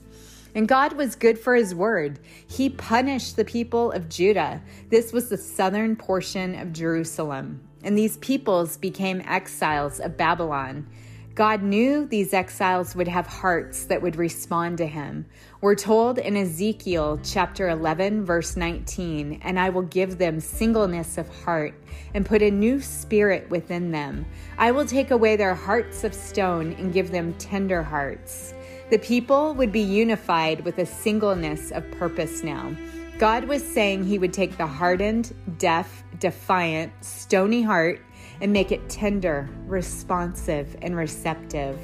And 0.53 0.67
God 0.67 0.93
was 0.93 1.15
good 1.15 1.39
for 1.39 1.55
his 1.55 1.73
word. 1.73 2.19
He 2.47 2.69
punished 2.69 3.35
the 3.35 3.43
people 3.43 3.91
of 3.91 4.07
Judah. 4.07 4.61
This 4.89 5.11
was 5.11 5.29
the 5.29 5.37
southern 5.37 5.95
portion 5.95 6.53
of 6.53 6.73
Jerusalem. 6.73 7.59
And 7.83 7.97
these 7.97 8.17
peoples 8.17 8.77
became 8.77 9.21
exiles 9.25 9.99
of 9.99 10.15
Babylon. 10.15 10.87
God 11.35 11.61
knew 11.61 12.05
these 12.05 12.33
exiles 12.33 12.95
would 12.95 13.09
have 13.09 13.27
hearts 13.27 13.87
that 13.87 14.01
would 14.01 14.15
respond 14.15 14.77
to 14.77 14.87
him. 14.87 15.25
We're 15.59 15.75
told 15.75 16.17
in 16.17 16.37
Ezekiel 16.37 17.19
chapter 17.25 17.67
11, 17.67 18.23
verse 18.23 18.55
19, 18.55 19.41
and 19.43 19.59
I 19.59 19.67
will 19.67 19.81
give 19.81 20.17
them 20.17 20.39
singleness 20.39 21.17
of 21.17 21.27
heart 21.43 21.73
and 22.13 22.25
put 22.25 22.41
a 22.41 22.49
new 22.49 22.79
spirit 22.79 23.49
within 23.49 23.91
them. 23.91 24.25
I 24.57 24.71
will 24.71 24.85
take 24.85 25.11
away 25.11 25.35
their 25.35 25.55
hearts 25.55 26.05
of 26.05 26.13
stone 26.13 26.71
and 26.79 26.93
give 26.93 27.11
them 27.11 27.33
tender 27.33 27.83
hearts. 27.83 28.53
The 28.89 28.99
people 28.99 29.53
would 29.55 29.73
be 29.73 29.81
unified 29.81 30.63
with 30.63 30.77
a 30.77 30.85
singleness 30.85 31.69
of 31.71 31.89
purpose 31.91 32.43
now. 32.43 32.73
God 33.17 33.43
was 33.43 33.61
saying 33.61 34.05
he 34.05 34.19
would 34.19 34.31
take 34.31 34.55
the 34.55 34.67
hardened, 34.67 35.35
deaf, 35.57 36.05
defiant, 36.17 36.93
stony 37.03 37.61
heart 37.61 37.99
and 38.41 38.51
make 38.51 38.71
it 38.71 38.89
tender, 38.89 39.49
responsive, 39.65 40.75
and 40.81 40.95
receptive. 40.95 41.79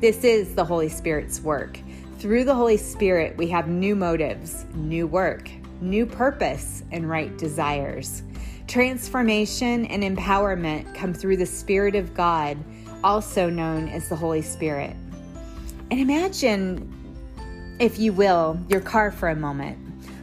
This 0.00 0.24
is 0.24 0.54
the 0.54 0.64
Holy 0.64 0.88
Spirit's 0.88 1.40
work. 1.40 1.78
Through 2.18 2.44
the 2.44 2.54
Holy 2.54 2.76
Spirit, 2.76 3.36
we 3.36 3.48
have 3.48 3.68
new 3.68 3.96
motives, 3.96 4.66
new 4.74 5.06
work, 5.06 5.50
new 5.80 6.06
purpose, 6.06 6.82
and 6.92 7.08
right 7.08 7.36
desires. 7.38 8.22
Transformation 8.66 9.86
and 9.86 10.02
empowerment 10.02 10.94
come 10.94 11.12
through 11.12 11.38
the 11.38 11.46
Spirit 11.46 11.94
of 11.94 12.14
God, 12.14 12.56
also 13.02 13.50
known 13.50 13.88
as 13.88 14.08
the 14.08 14.16
Holy 14.16 14.42
Spirit. 14.42 14.94
And 15.90 15.98
imagine, 15.98 16.92
if 17.80 17.98
you 17.98 18.12
will, 18.12 18.58
your 18.68 18.80
car 18.80 19.10
for 19.10 19.28
a 19.28 19.36
moment. 19.36 19.76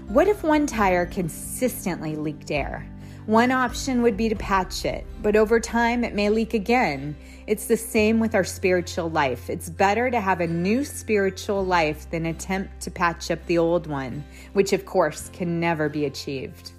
What 0.08 0.28
if 0.28 0.44
one 0.44 0.66
tire 0.66 1.06
consistently 1.06 2.16
leaked 2.16 2.50
air? 2.52 2.88
One 3.28 3.52
option 3.52 4.04
would 4.04 4.16
be 4.16 4.30
to 4.30 4.38
patch 4.38 4.86
it, 4.86 5.06
but 5.22 5.36
over 5.36 5.60
time 5.60 6.06
it 6.06 6.16
may 6.16 6.30
leak 6.30 6.54
again. 6.54 7.14
It's 7.46 7.68
the 7.68 7.76
same 7.76 8.22
with 8.22 8.34
our 8.34 8.46
spiritual 8.46 9.10
life. 9.10 9.50
It's 9.50 9.70
better 9.70 10.10
to 10.10 10.22
have 10.22 10.40
a 10.40 10.48
new 10.48 10.86
spiritual 10.86 11.66
life 11.66 12.10
than 12.10 12.28
attempt 12.28 12.80
to 12.84 12.92
patch 12.92 13.30
up 13.30 13.46
the 13.46 13.58
old 13.58 13.86
one, 13.86 14.24
which 14.54 14.72
of 14.72 14.86
course 14.86 15.30
can 15.34 15.60
never 15.60 15.90
be 15.90 16.06
achieved. 16.06 16.72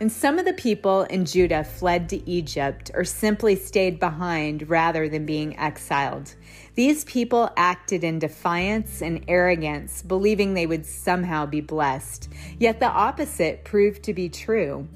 And 0.00 0.10
some 0.10 0.38
of 0.38 0.46
the 0.46 0.54
people 0.54 1.02
in 1.02 1.26
Judah 1.26 1.64
fled 1.64 2.08
to 2.08 2.30
Egypt 2.30 2.90
or 2.94 3.04
simply 3.04 3.54
stayed 3.54 4.00
behind 4.00 4.70
rather 4.70 5.06
than 5.10 5.26
being 5.26 5.58
exiled. 5.58 6.34
These 6.76 7.04
people 7.04 7.50
acted 7.58 8.04
in 8.04 8.18
defiance 8.18 9.02
and 9.02 9.22
arrogance, 9.28 10.00
believing 10.00 10.54
they 10.54 10.66
would 10.66 10.86
somehow 10.86 11.44
be 11.44 11.60
blessed. 11.60 12.30
Yet 12.58 12.80
the 12.80 12.88
opposite 12.88 13.64
proved 13.64 14.02
to 14.04 14.14
be 14.14 14.30
true. 14.30 14.88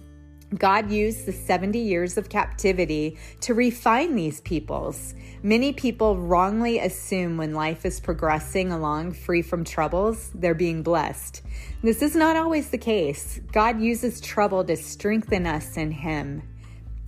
God 0.56 0.90
used 0.90 1.26
the 1.26 1.32
70 1.32 1.78
years 1.78 2.16
of 2.16 2.30
captivity 2.30 3.18
to 3.42 3.52
refine 3.52 4.14
these 4.14 4.40
peoples. 4.40 5.14
Many 5.42 5.74
people 5.74 6.16
wrongly 6.16 6.78
assume 6.78 7.36
when 7.36 7.52
life 7.52 7.84
is 7.84 8.00
progressing 8.00 8.72
along 8.72 9.12
free 9.12 9.42
from 9.42 9.62
troubles, 9.62 10.30
they're 10.34 10.54
being 10.54 10.82
blessed. 10.82 11.42
This 11.82 12.00
is 12.00 12.16
not 12.16 12.36
always 12.36 12.70
the 12.70 12.78
case. 12.78 13.40
God 13.52 13.78
uses 13.78 14.22
trouble 14.22 14.64
to 14.64 14.76
strengthen 14.76 15.46
us 15.46 15.76
in 15.76 15.90
Him. 15.90 16.42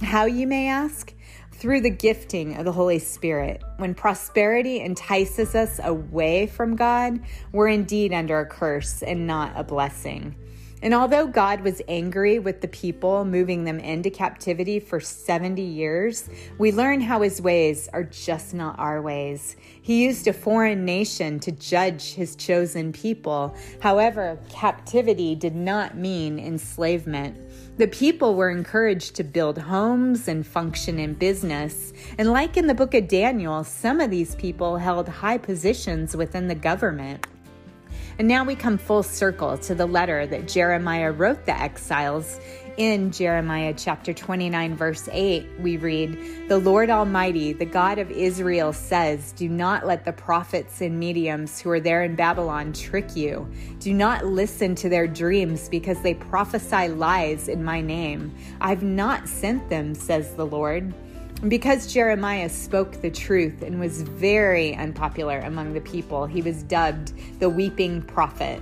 How, 0.02 0.26
you 0.26 0.46
may 0.46 0.68
ask? 0.68 1.14
Through 1.52 1.80
the 1.80 1.90
gifting 1.90 2.56
of 2.56 2.66
the 2.66 2.72
Holy 2.72 2.98
Spirit. 2.98 3.62
When 3.78 3.94
prosperity 3.94 4.80
entices 4.80 5.54
us 5.54 5.80
away 5.82 6.46
from 6.46 6.76
God, 6.76 7.20
we're 7.52 7.68
indeed 7.68 8.12
under 8.12 8.38
a 8.38 8.46
curse 8.46 9.02
and 9.02 9.26
not 9.26 9.52
a 9.56 9.64
blessing. 9.64 10.34
And 10.82 10.94
although 10.94 11.26
God 11.26 11.60
was 11.60 11.82
angry 11.88 12.38
with 12.38 12.62
the 12.62 12.68
people, 12.68 13.24
moving 13.24 13.64
them 13.64 13.78
into 13.78 14.08
captivity 14.08 14.80
for 14.80 14.98
70 14.98 15.60
years, 15.60 16.28
we 16.56 16.72
learn 16.72 17.02
how 17.02 17.20
his 17.20 17.42
ways 17.42 17.88
are 17.92 18.04
just 18.04 18.54
not 18.54 18.78
our 18.78 19.02
ways. 19.02 19.56
He 19.82 20.02
used 20.02 20.26
a 20.26 20.32
foreign 20.32 20.84
nation 20.84 21.38
to 21.40 21.52
judge 21.52 22.14
his 22.14 22.34
chosen 22.34 22.92
people. 22.92 23.54
However, 23.80 24.38
captivity 24.48 25.34
did 25.34 25.54
not 25.54 25.96
mean 25.96 26.38
enslavement. 26.38 27.36
The 27.76 27.88
people 27.88 28.34
were 28.34 28.50
encouraged 28.50 29.16
to 29.16 29.24
build 29.24 29.58
homes 29.58 30.28
and 30.28 30.46
function 30.46 30.98
in 30.98 31.14
business. 31.14 31.92
And 32.18 32.30
like 32.30 32.56
in 32.56 32.66
the 32.66 32.74
book 32.74 32.94
of 32.94 33.08
Daniel, 33.08 33.64
some 33.64 34.00
of 34.00 34.10
these 34.10 34.34
people 34.34 34.76
held 34.76 35.08
high 35.08 35.38
positions 35.38 36.16
within 36.16 36.48
the 36.48 36.54
government. 36.54 37.26
And 38.18 38.28
now 38.28 38.44
we 38.44 38.54
come 38.54 38.78
full 38.78 39.02
circle 39.02 39.56
to 39.58 39.74
the 39.74 39.86
letter 39.86 40.26
that 40.26 40.48
Jeremiah 40.48 41.12
wrote 41.12 41.46
the 41.46 41.58
exiles. 41.58 42.38
In 42.76 43.10
Jeremiah 43.10 43.74
chapter 43.76 44.14
29, 44.14 44.74
verse 44.74 45.08
8, 45.12 45.46
we 45.58 45.76
read, 45.76 46.48
The 46.48 46.58
Lord 46.58 46.88
Almighty, 46.88 47.52
the 47.52 47.66
God 47.66 47.98
of 47.98 48.10
Israel, 48.10 48.72
says, 48.72 49.32
Do 49.32 49.48
not 49.48 49.86
let 49.86 50.04
the 50.04 50.12
prophets 50.12 50.80
and 50.80 50.98
mediums 50.98 51.60
who 51.60 51.70
are 51.70 51.80
there 51.80 52.02
in 52.04 52.14
Babylon 52.14 52.72
trick 52.72 53.14
you. 53.14 53.50
Do 53.80 53.92
not 53.92 54.24
listen 54.24 54.74
to 54.76 54.88
their 54.88 55.06
dreams 55.06 55.68
because 55.68 56.00
they 56.00 56.14
prophesy 56.14 56.88
lies 56.88 57.48
in 57.48 57.62
my 57.62 57.82
name. 57.82 58.34
I've 58.60 58.82
not 58.82 59.28
sent 59.28 59.68
them, 59.68 59.94
says 59.94 60.34
the 60.36 60.46
Lord. 60.46 60.94
Because 61.48 61.90
Jeremiah 61.90 62.50
spoke 62.50 63.00
the 63.00 63.10
truth 63.10 63.62
and 63.62 63.80
was 63.80 64.02
very 64.02 64.74
unpopular 64.74 65.38
among 65.38 65.72
the 65.72 65.80
people, 65.80 66.26
he 66.26 66.42
was 66.42 66.62
dubbed 66.64 67.14
the 67.40 67.48
weeping 67.48 68.02
prophet. 68.02 68.60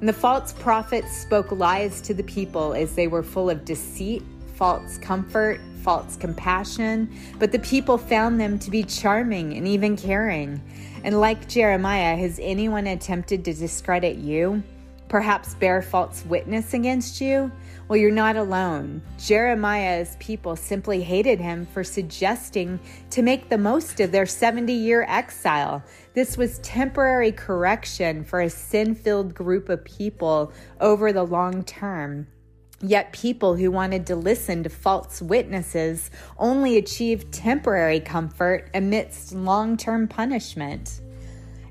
And 0.00 0.08
the 0.08 0.12
false 0.12 0.52
prophets 0.52 1.16
spoke 1.16 1.50
lies 1.50 2.02
to 2.02 2.12
the 2.12 2.22
people 2.22 2.74
as 2.74 2.94
they 2.94 3.06
were 3.06 3.22
full 3.22 3.48
of 3.48 3.64
deceit, 3.64 4.22
false 4.54 4.98
comfort, 4.98 5.60
false 5.82 6.16
compassion, 6.16 7.10
but 7.38 7.52
the 7.52 7.58
people 7.60 7.96
found 7.96 8.38
them 8.38 8.58
to 8.58 8.70
be 8.70 8.82
charming 8.82 9.54
and 9.54 9.66
even 9.66 9.96
caring. 9.96 10.60
And 11.04 11.20
like 11.20 11.48
Jeremiah, 11.48 12.16
has 12.16 12.38
anyone 12.42 12.86
attempted 12.86 13.46
to 13.46 13.54
discredit 13.54 14.16
you? 14.16 14.62
Perhaps 15.08 15.54
bear 15.54 15.82
false 15.82 16.24
witness 16.24 16.74
against 16.74 17.20
you? 17.20 17.52
Well, 17.86 17.98
you're 17.98 18.10
not 18.10 18.36
alone. 18.36 19.02
Jeremiah's 19.18 20.16
people 20.18 20.56
simply 20.56 21.02
hated 21.02 21.38
him 21.38 21.66
for 21.66 21.84
suggesting 21.84 22.80
to 23.10 23.22
make 23.22 23.48
the 23.48 23.58
most 23.58 24.00
of 24.00 24.10
their 24.10 24.26
70 24.26 24.72
year 24.72 25.04
exile. 25.06 25.82
This 26.14 26.38
was 26.38 26.58
temporary 26.60 27.32
correction 27.32 28.24
for 28.24 28.40
a 28.40 28.48
sin 28.48 28.94
filled 28.94 29.34
group 29.34 29.68
of 29.68 29.84
people 29.84 30.52
over 30.80 31.12
the 31.12 31.24
long 31.24 31.62
term. 31.64 32.26
Yet 32.80 33.12
people 33.12 33.54
who 33.56 33.70
wanted 33.70 34.06
to 34.08 34.16
listen 34.16 34.62
to 34.62 34.68
false 34.68 35.22
witnesses 35.22 36.10
only 36.38 36.76
achieved 36.76 37.32
temporary 37.32 38.00
comfort 38.00 38.68
amidst 38.74 39.34
long 39.34 39.76
term 39.76 40.08
punishment. 40.08 41.00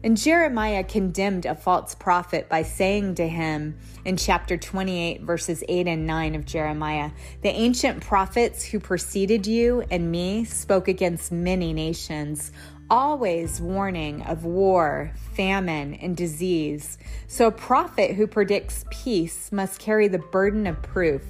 And 0.06 0.18
Jeremiah 0.18 0.84
condemned 0.84 1.46
a 1.46 1.56
false 1.56 1.96
prophet 1.96 2.50
by 2.50 2.64
saying 2.64 3.16
to 3.16 3.28
him 3.28 3.78
in 4.04 4.18
chapter 4.18 4.58
28, 4.58 5.22
verses 5.22 5.64
8 5.70 5.88
and 5.88 6.06
9 6.06 6.36
of 6.36 6.46
Jeremiah, 6.46 7.12
The 7.42 7.48
ancient 7.48 8.02
prophets 8.02 8.66
who 8.66 8.82
preceded 8.82 9.48
you 9.48 9.86
and 9.90 10.12
me 10.12 10.44
spoke 10.44 10.90
against 10.90 11.32
many 11.32 11.72
nations, 11.72 12.52
always 12.90 13.62
warning 13.62 14.24
of 14.24 14.44
war, 14.44 15.14
famine, 15.36 15.94
and 15.94 16.18
disease. 16.18 16.98
So 17.28 17.48
a 17.48 17.52
prophet 17.52 18.16
who 18.16 18.28
predicts 18.28 18.84
peace 18.92 19.54
must 19.54 19.80
carry 19.80 20.10
the 20.10 20.20
burden 20.20 20.68
of 20.68 20.82
proof. 20.82 21.24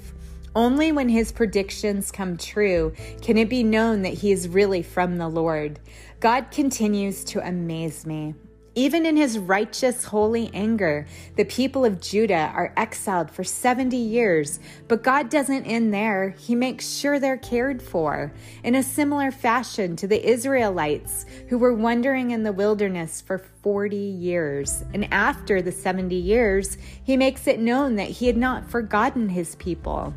Only 0.56 0.90
when 0.90 1.08
his 1.08 1.30
predictions 1.30 2.10
come 2.10 2.36
true 2.36 2.92
can 3.22 3.38
it 3.38 3.48
be 3.48 3.62
known 3.62 4.02
that 4.02 4.14
he 4.14 4.32
is 4.32 4.48
really 4.48 4.82
from 4.82 5.18
the 5.18 5.28
Lord. 5.28 5.78
God 6.18 6.50
continues 6.50 7.22
to 7.26 7.46
amaze 7.46 8.04
me. 8.04 8.34
Even 8.76 9.06
in 9.06 9.16
his 9.16 9.38
righteous, 9.38 10.02
holy 10.02 10.50
anger, 10.52 11.06
the 11.36 11.44
people 11.44 11.84
of 11.84 12.00
Judah 12.00 12.52
are 12.54 12.72
exiled 12.76 13.30
for 13.30 13.44
70 13.44 13.96
years, 13.96 14.58
but 14.88 15.04
God 15.04 15.28
doesn't 15.30 15.64
end 15.64 15.94
there. 15.94 16.30
He 16.30 16.56
makes 16.56 16.88
sure 16.88 17.20
they're 17.20 17.36
cared 17.36 17.80
for 17.80 18.32
in 18.64 18.74
a 18.74 18.82
similar 18.82 19.30
fashion 19.30 19.94
to 19.96 20.08
the 20.08 20.28
Israelites 20.28 21.24
who 21.48 21.58
were 21.58 21.72
wandering 21.72 22.32
in 22.32 22.42
the 22.42 22.52
wilderness 22.52 23.20
for 23.20 23.38
40 23.38 23.96
years. 23.96 24.82
And 24.92 25.06
after 25.12 25.62
the 25.62 25.70
70 25.70 26.16
years, 26.16 26.76
he 27.04 27.16
makes 27.16 27.46
it 27.46 27.60
known 27.60 27.94
that 27.94 28.08
he 28.08 28.26
had 28.26 28.36
not 28.36 28.68
forgotten 28.68 29.28
his 29.28 29.54
people. 29.54 30.12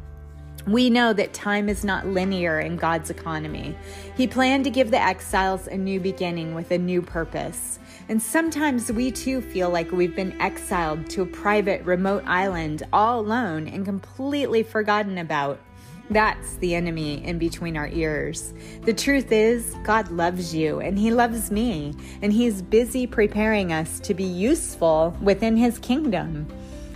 We 0.68 0.90
know 0.90 1.14
that 1.14 1.34
time 1.34 1.70
is 1.70 1.86
not 1.86 2.08
linear 2.08 2.60
in 2.60 2.76
God's 2.76 3.10
economy. 3.10 3.74
He 4.18 4.28
planned 4.28 4.66
to 4.66 4.70
give 4.70 4.92
the 4.92 5.02
exiles 5.02 5.68
a 5.68 5.78
new 5.78 6.02
beginning 6.02 6.54
with 6.56 6.72
a 6.72 6.78
new 6.78 7.02
purpose. 7.02 7.80
And 8.10 8.22
sometimes 8.22 8.92
we 8.92 9.12
too 9.12 9.40
feel 9.40 9.70
like 9.70 9.94
we've 9.94 10.16
been 10.16 10.40
exiled 10.42 11.10
to 11.12 11.22
a 11.22 11.26
private, 11.26 11.86
remote 11.86 12.24
island 12.26 12.84
all 12.92 13.22
alone 13.22 13.70
and 13.70 13.86
completely 13.86 14.62
forgotten 14.62 15.18
about. 15.18 15.58
That's 16.10 16.56
the 16.58 16.76
enemy 16.76 17.24
in 17.24 17.38
between 17.38 17.78
our 17.78 17.88
ears. 17.88 18.54
The 18.82 18.94
truth 18.94 19.32
is, 19.32 19.74
God 19.84 20.10
loves 20.10 20.54
you 20.54 20.80
and 20.80 21.00
He 21.00 21.12
loves 21.12 21.50
me, 21.50 21.94
and 22.22 22.32
He's 22.32 22.62
busy 22.62 23.08
preparing 23.08 23.72
us 23.72 24.02
to 24.02 24.14
be 24.14 24.24
useful 24.24 25.18
within 25.22 25.56
His 25.56 25.80
kingdom. 25.80 26.48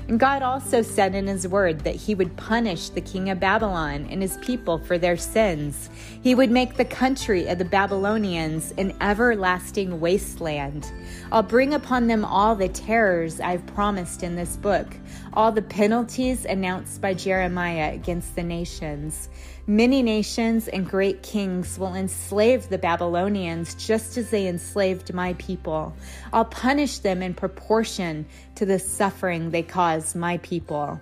And 0.08 0.20
God 0.20 0.42
also 0.42 0.82
said 0.82 1.16
in 1.16 1.28
His 1.28 1.48
word 1.48 1.82
that 1.82 1.96
He 1.96 2.16
would 2.16 2.36
punish 2.38 2.90
the 2.90 3.02
king 3.02 3.30
of 3.30 3.40
Babylon 3.40 4.08
and 4.10 4.22
his 4.22 4.38
people 4.38 4.78
for 4.78 4.98
their 4.98 5.18
sins. 5.18 5.90
He 6.22 6.36
would 6.36 6.52
make 6.52 6.76
the 6.76 6.86
country 6.86 7.48
of 7.48 7.58
the 7.58 7.66
Babylonians 7.66 8.74
an 8.78 8.94
everlasting 9.02 10.00
wasteland. 10.00 10.92
I'll 11.32 11.44
bring 11.44 11.74
upon 11.74 12.08
them 12.08 12.26
all 12.26 12.56
the 12.56 12.70
terrors 12.70 13.40
I've 13.40 13.66
promised 13.68 14.24
in 14.24 14.36
this 14.36 14.58
book, 14.58 14.88
all 15.34 15.52
the 15.52 15.62
penalties 15.62 16.46
announced 16.46 17.02
by 17.02 17.14
Jeremiah 17.14 17.94
against 17.94 18.36
the 18.36 18.44
nations. 18.44 19.30
Many 19.72 20.04
nations 20.04 20.68
and 20.68 20.86
great 20.86 21.24
kings 21.24 21.80
will 21.80 21.96
enslave 21.96 22.68
the 22.68 22.78
Babylonians 22.78 23.74
just 23.76 24.18
as 24.18 24.30
they 24.30 24.48
enslaved 24.48 25.14
my 25.14 25.32
people. 25.36 25.96
I'll 26.34 26.44
punish 26.44 27.00
them 27.00 27.22
in 27.22 27.34
proportion 27.34 28.26
to 28.56 28.66
the 28.66 28.80
suffering 28.80 29.50
they 29.50 29.64
cause 29.64 30.14
my 30.14 30.40
people. 30.40 31.00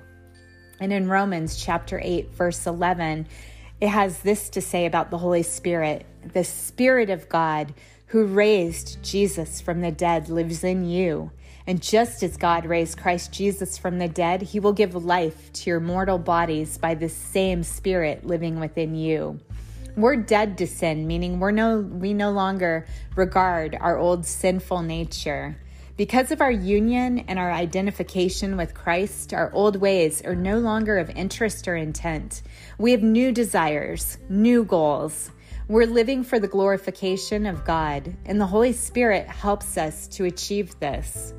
And 0.80 0.94
in 0.94 1.10
Romans 1.10 1.58
chapter 1.58 2.00
8, 2.00 2.30
verse 2.30 2.68
11, 2.68 3.26
it 3.82 3.88
has 3.88 4.20
this 4.20 4.50
to 4.50 4.62
say 4.62 4.86
about 4.86 5.10
the 5.10 5.18
Holy 5.18 5.42
Spirit 5.42 6.06
the 6.32 6.44
Spirit 6.44 7.10
of 7.10 7.28
God 7.28 7.74
who 8.06 8.26
raised 8.26 9.02
Jesus 9.02 9.62
from 9.62 9.82
the 9.82 9.92
dead 9.92 10.30
lives 10.30 10.64
in 10.64 10.86
you. 10.86 11.32
And 11.70 11.84
just 11.84 12.24
as 12.24 12.36
God 12.36 12.66
raised 12.66 12.98
Christ 12.98 13.32
Jesus 13.32 13.78
from 13.78 14.00
the 14.00 14.08
dead, 14.08 14.42
he 14.42 14.60
will 14.60 14.74
give 14.74 14.96
life 14.96 15.54
to 15.54 15.70
your 15.70 15.80
mortal 15.80 16.18
bodies 16.18 16.80
by 16.80 16.96
the 16.96 17.10
same 17.10 17.62
Spirit 17.62 18.26
living 18.26 18.60
within 18.60 18.96
you. 18.96 19.40
We're 19.96 20.16
dead 20.16 20.58
to 20.58 20.66
sin, 20.66 21.06
meaning 21.06 21.40
we're 21.40 21.52
no, 21.52 21.82
we 21.82 22.16
no 22.16 22.32
longer 22.32 22.88
regard 23.16 23.78
our 23.80 24.00
old 24.00 24.26
sinful 24.26 24.82
nature. 24.82 25.60
Because 25.96 26.32
of 26.32 26.42
our 26.42 26.50
union 26.50 27.20
and 27.28 27.38
our 27.38 27.52
identification 27.52 28.58
with 28.58 28.74
Christ, 28.74 29.32
our 29.32 29.54
old 29.54 29.76
ways 29.76 30.24
are 30.24 30.36
no 30.36 30.58
longer 30.58 30.98
of 30.98 31.12
interest 31.12 31.68
or 31.68 31.76
intent. 31.76 32.42
We 32.80 32.94
have 32.94 33.04
new 33.04 33.32
desires, 33.32 34.18
new 34.28 34.64
goals. 34.64 35.30
We're 35.68 35.86
living 35.86 36.24
for 36.24 36.40
the 36.40 36.48
glorification 36.48 37.46
of 37.46 37.64
God, 37.64 38.12
and 38.26 38.42
the 38.42 38.48
Holy 38.48 38.74
Spirit 38.74 39.28
helps 39.28 39.78
us 39.78 40.08
to 40.08 40.26
achieve 40.26 40.80
this. 40.80 41.36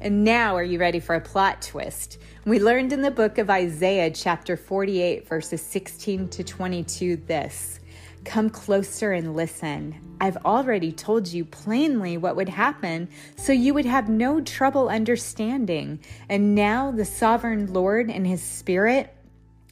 And 0.00 0.22
now, 0.22 0.56
are 0.56 0.62
you 0.62 0.78
ready 0.78 1.00
for 1.00 1.16
a 1.16 1.20
plot 1.20 1.60
twist? 1.60 2.18
We 2.44 2.60
learned 2.60 2.92
in 2.92 3.02
the 3.02 3.10
book 3.10 3.38
of 3.38 3.50
Isaiah, 3.50 4.12
chapter 4.12 4.56
48, 4.56 5.26
verses 5.26 5.60
16 5.60 6.28
to 6.28 6.44
22, 6.44 7.16
this 7.16 7.80
Come 8.24 8.48
closer 8.48 9.10
and 9.10 9.34
listen. 9.34 9.96
I've 10.20 10.36
already 10.38 10.92
told 10.92 11.26
you 11.26 11.44
plainly 11.44 12.16
what 12.16 12.36
would 12.36 12.48
happen, 12.48 13.08
so 13.36 13.52
you 13.52 13.74
would 13.74 13.86
have 13.86 14.08
no 14.08 14.40
trouble 14.40 14.88
understanding. 14.88 15.98
And 16.28 16.54
now 16.54 16.92
the 16.92 17.04
sovereign 17.04 17.72
Lord 17.72 18.08
and 18.08 18.24
his 18.24 18.42
Spirit 18.42 19.12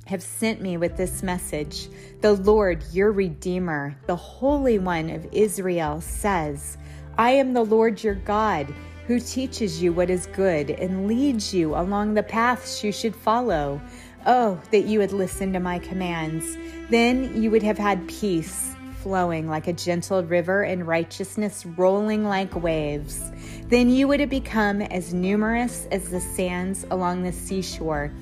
have 0.07 0.25
sent 0.25 0.61
me 0.61 0.77
with 0.77 0.97
this 0.97 1.23
message. 1.23 1.89
The 2.21 2.33
Lord, 2.33 2.83
your 2.93 3.13
Redeemer, 3.13 3.97
the 4.07 4.17
Holy 4.17 4.81
One 4.81 5.09
of 5.09 5.29
Israel, 5.31 6.01
says, 6.01 6.79
I 7.17 7.31
am 7.33 7.53
the 7.53 7.65
Lord 7.65 8.03
your 8.03 8.15
God 8.17 8.73
who 9.07 9.21
teaches 9.21 9.83
you 9.83 9.93
what 9.93 10.11
is 10.11 10.27
good 10.27 10.71
and 10.71 11.07
leads 11.07 11.55
you 11.55 11.75
along 11.75 12.15
the 12.15 12.23
paths 12.23 12.83
you 12.83 12.93
should 12.93 13.15
follow. 13.15 13.81
Oh, 14.27 14.61
that 14.73 14.87
you 14.87 15.01
had 15.01 15.13
listened 15.13 15.55
to 15.55 15.61
my 15.61 15.79
commands. 15.79 16.57
Then 16.91 17.41
you 17.41 17.51
would 17.53 17.63
have 17.63 17.79
had 17.79 18.09
peace 18.09 18.75
flowing 19.03 19.49
like 19.49 19.69
a 19.69 19.73
gentle 19.73 20.25
river 20.25 20.63
and 20.63 20.85
righteousness 20.85 21.65
rolling 21.65 22.25
like 22.25 22.61
waves. 22.61 23.31
Then 23.69 23.89
you 23.89 24.09
would 24.09 24.19
have 24.19 24.31
become 24.31 24.83
as 24.83 25.15
numerous 25.15 25.87
as 25.93 26.11
the 26.11 26.21
sands 26.21 26.85
along 26.91 27.23
the 27.23 27.31
seashore, 27.33 28.13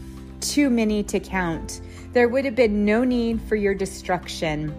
too 0.41 0.69
many 0.69 1.03
to 1.05 1.19
count. 1.21 1.81
There 2.13 2.29
would 2.29 2.45
have 2.45 2.55
been 2.55 2.85
no 2.85 3.03
need 3.03 3.41
for 3.41 3.57
your 3.57 3.75
destruction. 3.75 4.75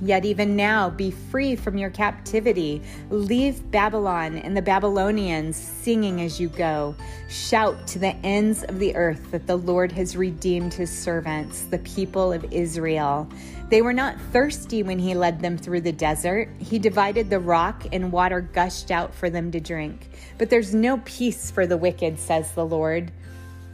Yet 0.00 0.24
even 0.24 0.54
now, 0.54 0.90
be 0.90 1.10
free 1.10 1.56
from 1.56 1.76
your 1.76 1.90
captivity. 1.90 2.82
Leave 3.10 3.68
Babylon 3.70 4.38
and 4.38 4.56
the 4.56 4.62
Babylonians 4.62 5.56
singing 5.56 6.20
as 6.20 6.38
you 6.38 6.48
go. 6.48 6.94
Shout 7.28 7.86
to 7.88 7.98
the 7.98 8.14
ends 8.24 8.62
of 8.62 8.78
the 8.78 8.94
earth 8.94 9.32
that 9.32 9.46
the 9.46 9.56
Lord 9.56 9.90
has 9.92 10.16
redeemed 10.16 10.72
his 10.72 10.90
servants, 10.90 11.62
the 11.62 11.78
people 11.78 12.32
of 12.32 12.52
Israel. 12.52 13.28
They 13.70 13.82
were 13.82 13.92
not 13.92 14.20
thirsty 14.32 14.82
when 14.82 14.98
he 14.98 15.14
led 15.14 15.40
them 15.40 15.58
through 15.58 15.80
the 15.82 15.92
desert. 15.92 16.48
He 16.58 16.78
divided 16.78 17.28
the 17.28 17.40
rock, 17.40 17.84
and 17.92 18.12
water 18.12 18.40
gushed 18.40 18.90
out 18.90 19.12
for 19.14 19.28
them 19.28 19.50
to 19.50 19.60
drink. 19.60 20.08
But 20.38 20.48
there's 20.48 20.74
no 20.74 20.98
peace 21.04 21.50
for 21.50 21.66
the 21.66 21.76
wicked, 21.76 22.18
says 22.18 22.52
the 22.52 22.64
Lord. 22.64 23.10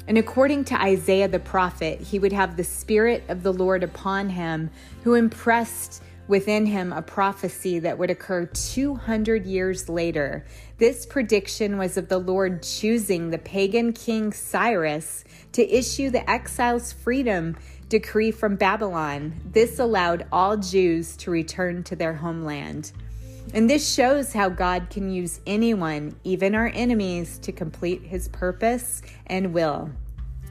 And 0.09 0.19
according 0.19 0.65
to 0.67 0.81
Isaiah 0.81 1.29
the 1.29 1.39
prophet, 1.39 2.01
he 2.01 2.19
would 2.19 2.33
have 2.33 2.57
the 2.57 2.65
Spirit 2.65 3.25
of 3.29 3.43
the 3.43 3.53
Lord 3.53 3.83
upon 3.83 4.31
him, 4.31 4.71
who 5.03 5.15
impressed 5.15 6.03
within 6.29 6.67
him 6.67 6.93
a 6.93 7.03
prophecy 7.03 7.79
that 7.81 7.99
would 7.99 8.11
occur 8.11 8.47
200 8.47 9.47
years 9.47 9.89
later. 9.89 10.45
This 10.79 11.07
prediction 11.07 11.79
was 11.79 11.97
of 11.97 12.09
the 12.09 12.19
Lord 12.19 12.63
choosing 12.63 13.31
the 13.31 13.39
pagan 13.39 13.93
king 13.93 14.33
Cyrus 14.33 15.25
to 15.53 15.69
issue 15.69 16.11
the 16.11 16.29
exiles' 16.29 16.93
freedom 16.93 17.57
decree 17.89 18.31
from 18.31 18.57
Babylon. 18.57 19.35
This 19.53 19.79
allowed 19.79 20.27
all 20.33 20.57
Jews 20.57 21.17
to 21.19 21.31
return 21.31 21.83
to 21.85 21.97
their 21.97 22.15
homeland. 22.15 22.93
And 23.53 23.69
this 23.69 23.93
shows 23.93 24.33
how 24.33 24.49
God 24.49 24.89
can 24.91 25.11
use 25.11 25.41
anyone, 25.47 26.17
even 26.25 26.55
our 26.55 26.71
enemies, 26.75 27.39
to 27.41 27.53
complete 27.53 28.03
his 28.03 28.29
purpose 28.29 29.03
and 29.27 29.53
will. 29.53 29.91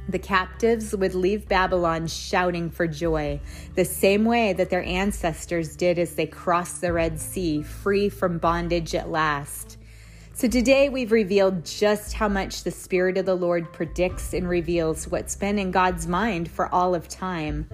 The 0.09 0.19
captives 0.19 0.93
would 0.93 1.15
leave 1.15 1.47
Babylon 1.47 2.07
shouting 2.07 2.69
for 2.69 2.87
joy, 2.87 3.39
the 3.75 3.85
same 3.85 4.25
way 4.25 4.51
that 4.53 4.69
their 4.69 4.83
ancestors 4.83 5.75
did 5.75 5.97
as 5.97 6.15
they 6.15 6.25
crossed 6.25 6.81
the 6.81 6.91
Red 6.91 7.19
Sea, 7.19 7.61
free 7.61 8.09
from 8.09 8.37
bondage 8.37 8.95
at 8.95 9.09
last. 9.09 9.77
So 10.33 10.47
today 10.47 10.89
we've 10.89 11.11
revealed 11.11 11.63
just 11.63 12.13
how 12.13 12.27
much 12.27 12.63
the 12.63 12.71
Spirit 12.71 13.17
of 13.17 13.25
the 13.25 13.35
Lord 13.35 13.71
predicts 13.71 14.33
and 14.33 14.49
reveals 14.49 15.07
what's 15.07 15.35
been 15.35 15.57
in 15.57 15.71
God's 15.71 16.05
mind 16.05 16.51
for 16.51 16.67
all 16.73 16.95
of 16.95 17.07
time. 17.07 17.69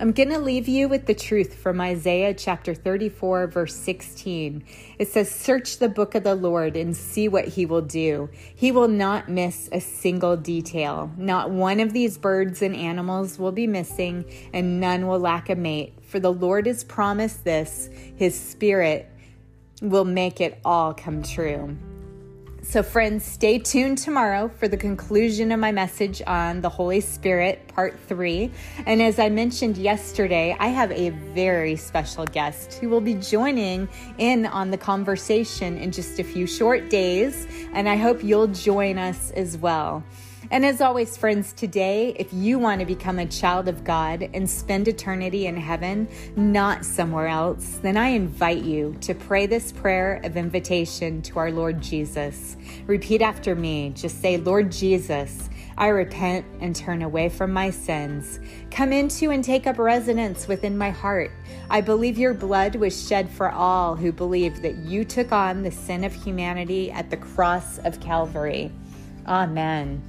I'm 0.00 0.12
going 0.12 0.28
to 0.28 0.38
leave 0.38 0.68
you 0.68 0.88
with 0.88 1.06
the 1.06 1.14
truth 1.14 1.54
from 1.54 1.80
Isaiah 1.80 2.32
chapter 2.32 2.72
34, 2.72 3.48
verse 3.48 3.74
16. 3.74 4.62
It 4.96 5.08
says, 5.08 5.28
Search 5.28 5.78
the 5.78 5.88
book 5.88 6.14
of 6.14 6.22
the 6.22 6.36
Lord 6.36 6.76
and 6.76 6.96
see 6.96 7.26
what 7.26 7.48
he 7.48 7.66
will 7.66 7.82
do. 7.82 8.30
He 8.54 8.70
will 8.70 8.86
not 8.86 9.28
miss 9.28 9.68
a 9.72 9.80
single 9.80 10.36
detail. 10.36 11.10
Not 11.16 11.50
one 11.50 11.80
of 11.80 11.92
these 11.92 12.16
birds 12.16 12.62
and 12.62 12.76
animals 12.76 13.40
will 13.40 13.50
be 13.50 13.66
missing, 13.66 14.24
and 14.52 14.78
none 14.78 15.08
will 15.08 15.18
lack 15.18 15.50
a 15.50 15.56
mate. 15.56 15.94
For 16.06 16.20
the 16.20 16.32
Lord 16.32 16.66
has 16.66 16.84
promised 16.84 17.42
this, 17.42 17.90
his 18.14 18.38
spirit 18.38 19.10
will 19.82 20.04
make 20.04 20.40
it 20.40 20.60
all 20.64 20.94
come 20.94 21.24
true. 21.24 21.76
So, 22.68 22.82
friends, 22.82 23.24
stay 23.24 23.58
tuned 23.58 23.96
tomorrow 23.96 24.50
for 24.58 24.68
the 24.68 24.76
conclusion 24.76 25.52
of 25.52 25.58
my 25.58 25.72
message 25.72 26.20
on 26.26 26.60
the 26.60 26.68
Holy 26.68 27.00
Spirit, 27.00 27.66
part 27.68 27.98
three. 27.98 28.52
And 28.84 29.00
as 29.00 29.18
I 29.18 29.30
mentioned 29.30 29.78
yesterday, 29.78 30.54
I 30.60 30.66
have 30.66 30.92
a 30.92 31.08
very 31.08 31.76
special 31.76 32.26
guest 32.26 32.74
who 32.74 32.90
will 32.90 33.00
be 33.00 33.14
joining 33.14 33.88
in 34.18 34.44
on 34.44 34.70
the 34.70 34.76
conversation 34.76 35.78
in 35.78 35.92
just 35.92 36.18
a 36.18 36.22
few 36.22 36.46
short 36.46 36.90
days. 36.90 37.46
And 37.72 37.88
I 37.88 37.96
hope 37.96 38.22
you'll 38.22 38.48
join 38.48 38.98
us 38.98 39.30
as 39.30 39.56
well. 39.56 40.04
And 40.50 40.64
as 40.64 40.80
always, 40.80 41.16
friends, 41.16 41.52
today, 41.52 42.14
if 42.16 42.32
you 42.32 42.58
want 42.58 42.80
to 42.80 42.86
become 42.86 43.18
a 43.18 43.26
child 43.26 43.68
of 43.68 43.84
God 43.84 44.30
and 44.32 44.48
spend 44.48 44.88
eternity 44.88 45.46
in 45.46 45.56
heaven, 45.56 46.08
not 46.36 46.84
somewhere 46.84 47.26
else, 47.26 47.78
then 47.82 47.96
I 47.96 48.08
invite 48.08 48.62
you 48.62 48.96
to 49.02 49.14
pray 49.14 49.46
this 49.46 49.72
prayer 49.72 50.20
of 50.24 50.36
invitation 50.36 51.20
to 51.22 51.38
our 51.38 51.50
Lord 51.50 51.82
Jesus. 51.82 52.56
Repeat 52.86 53.20
after 53.20 53.54
me. 53.54 53.90
Just 53.94 54.22
say, 54.22 54.38
Lord 54.38 54.72
Jesus, 54.72 55.50
I 55.76 55.88
repent 55.88 56.46
and 56.60 56.74
turn 56.74 57.02
away 57.02 57.28
from 57.28 57.52
my 57.52 57.70
sins. 57.70 58.40
Come 58.70 58.92
into 58.92 59.30
and 59.30 59.44
take 59.44 59.66
up 59.66 59.78
residence 59.78 60.48
within 60.48 60.78
my 60.78 60.90
heart. 60.90 61.30
I 61.68 61.82
believe 61.82 62.18
your 62.18 62.34
blood 62.34 62.74
was 62.74 63.06
shed 63.06 63.28
for 63.28 63.50
all 63.50 63.96
who 63.96 64.12
believe 64.12 64.62
that 64.62 64.76
you 64.76 65.04
took 65.04 65.30
on 65.30 65.62
the 65.62 65.70
sin 65.70 66.04
of 66.04 66.14
humanity 66.14 66.90
at 66.90 67.10
the 67.10 67.16
cross 67.16 67.78
of 67.78 68.00
Calvary. 68.00 68.72
Amen. 69.26 70.02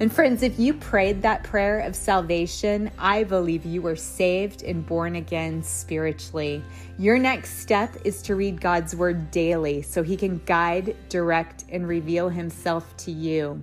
And 0.00 0.10
friends, 0.10 0.42
if 0.42 0.58
you 0.58 0.72
prayed 0.72 1.20
that 1.20 1.44
prayer 1.44 1.80
of 1.80 1.94
salvation, 1.94 2.90
I 2.98 3.22
believe 3.22 3.66
you 3.66 3.82
were 3.82 3.96
saved 3.96 4.62
and 4.62 4.86
born 4.86 5.14
again 5.16 5.62
spiritually. 5.62 6.64
Your 6.98 7.18
next 7.18 7.58
step 7.58 7.94
is 8.02 8.22
to 8.22 8.34
read 8.34 8.62
God's 8.62 8.96
word 8.96 9.30
daily 9.30 9.82
so 9.82 10.02
he 10.02 10.16
can 10.16 10.40
guide, 10.46 10.96
direct, 11.10 11.66
and 11.68 11.86
reveal 11.86 12.30
himself 12.30 12.96
to 12.96 13.12
you. 13.12 13.62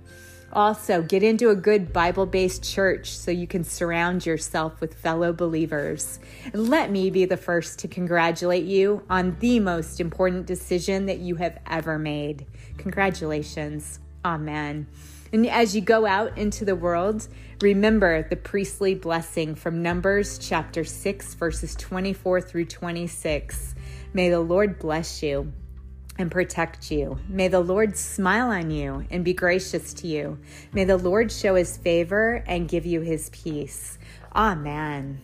Also, 0.54 1.02
get 1.02 1.24
into 1.24 1.50
a 1.50 1.56
good 1.56 1.92
Bible 1.92 2.28
based 2.28 2.64
church 2.64 3.18
so 3.18 3.32
you 3.32 3.48
can 3.48 3.64
surround 3.64 4.24
yourself 4.24 4.80
with 4.80 4.94
fellow 4.94 5.34
believers. 5.34 6.20
And 6.54 6.70
let 6.70 6.92
me 6.92 7.10
be 7.10 7.26
the 7.26 7.36
first 7.36 7.80
to 7.80 7.88
congratulate 7.88 8.66
you 8.66 9.02
on 9.10 9.38
the 9.40 9.60
most 9.60 10.00
important 10.00 10.46
decision 10.46 11.08
that 11.08 11.18
you 11.18 11.38
have 11.38 11.58
ever 11.66 11.98
made. 11.98 12.46
Congratulations. 12.78 14.00
Amen. 14.24 14.86
And 15.32 15.48
as 15.48 15.76
you 15.76 15.82
go 15.82 16.06
out 16.06 16.38
into 16.38 16.66
the 16.66 16.76
world, 16.76 17.28
remember 17.62 18.28
the 18.28 18.36
priestly 18.36 18.96
blessing 18.96 19.56
from 19.56 19.82
Numbers 19.82 20.38
chapter 20.38 20.84
6, 20.84 21.34
verses 21.36 21.76
24 21.76 22.42
through 22.42 22.66
26. 22.66 23.76
May 24.14 24.30
the 24.30 24.40
Lord 24.40 24.80
bless 24.80 25.22
you 25.22 25.52
and 26.18 26.32
protect 26.32 26.92
you. 26.92 27.20
May 27.28 27.48
the 27.48 27.60
Lord 27.60 27.96
smile 27.96 28.50
on 28.50 28.72
you 28.72 29.06
and 29.12 29.24
be 29.24 29.34
gracious 29.34 29.94
to 29.96 30.08
you. 30.08 30.40
May 30.74 30.84
the 30.84 30.98
Lord 30.98 31.32
show 31.32 31.56
his 31.56 31.78
favor 31.78 32.44
and 32.48 32.68
give 32.68 32.86
you 32.86 33.02
his 33.02 33.30
peace. 33.30 33.98
Amen. 34.36 35.22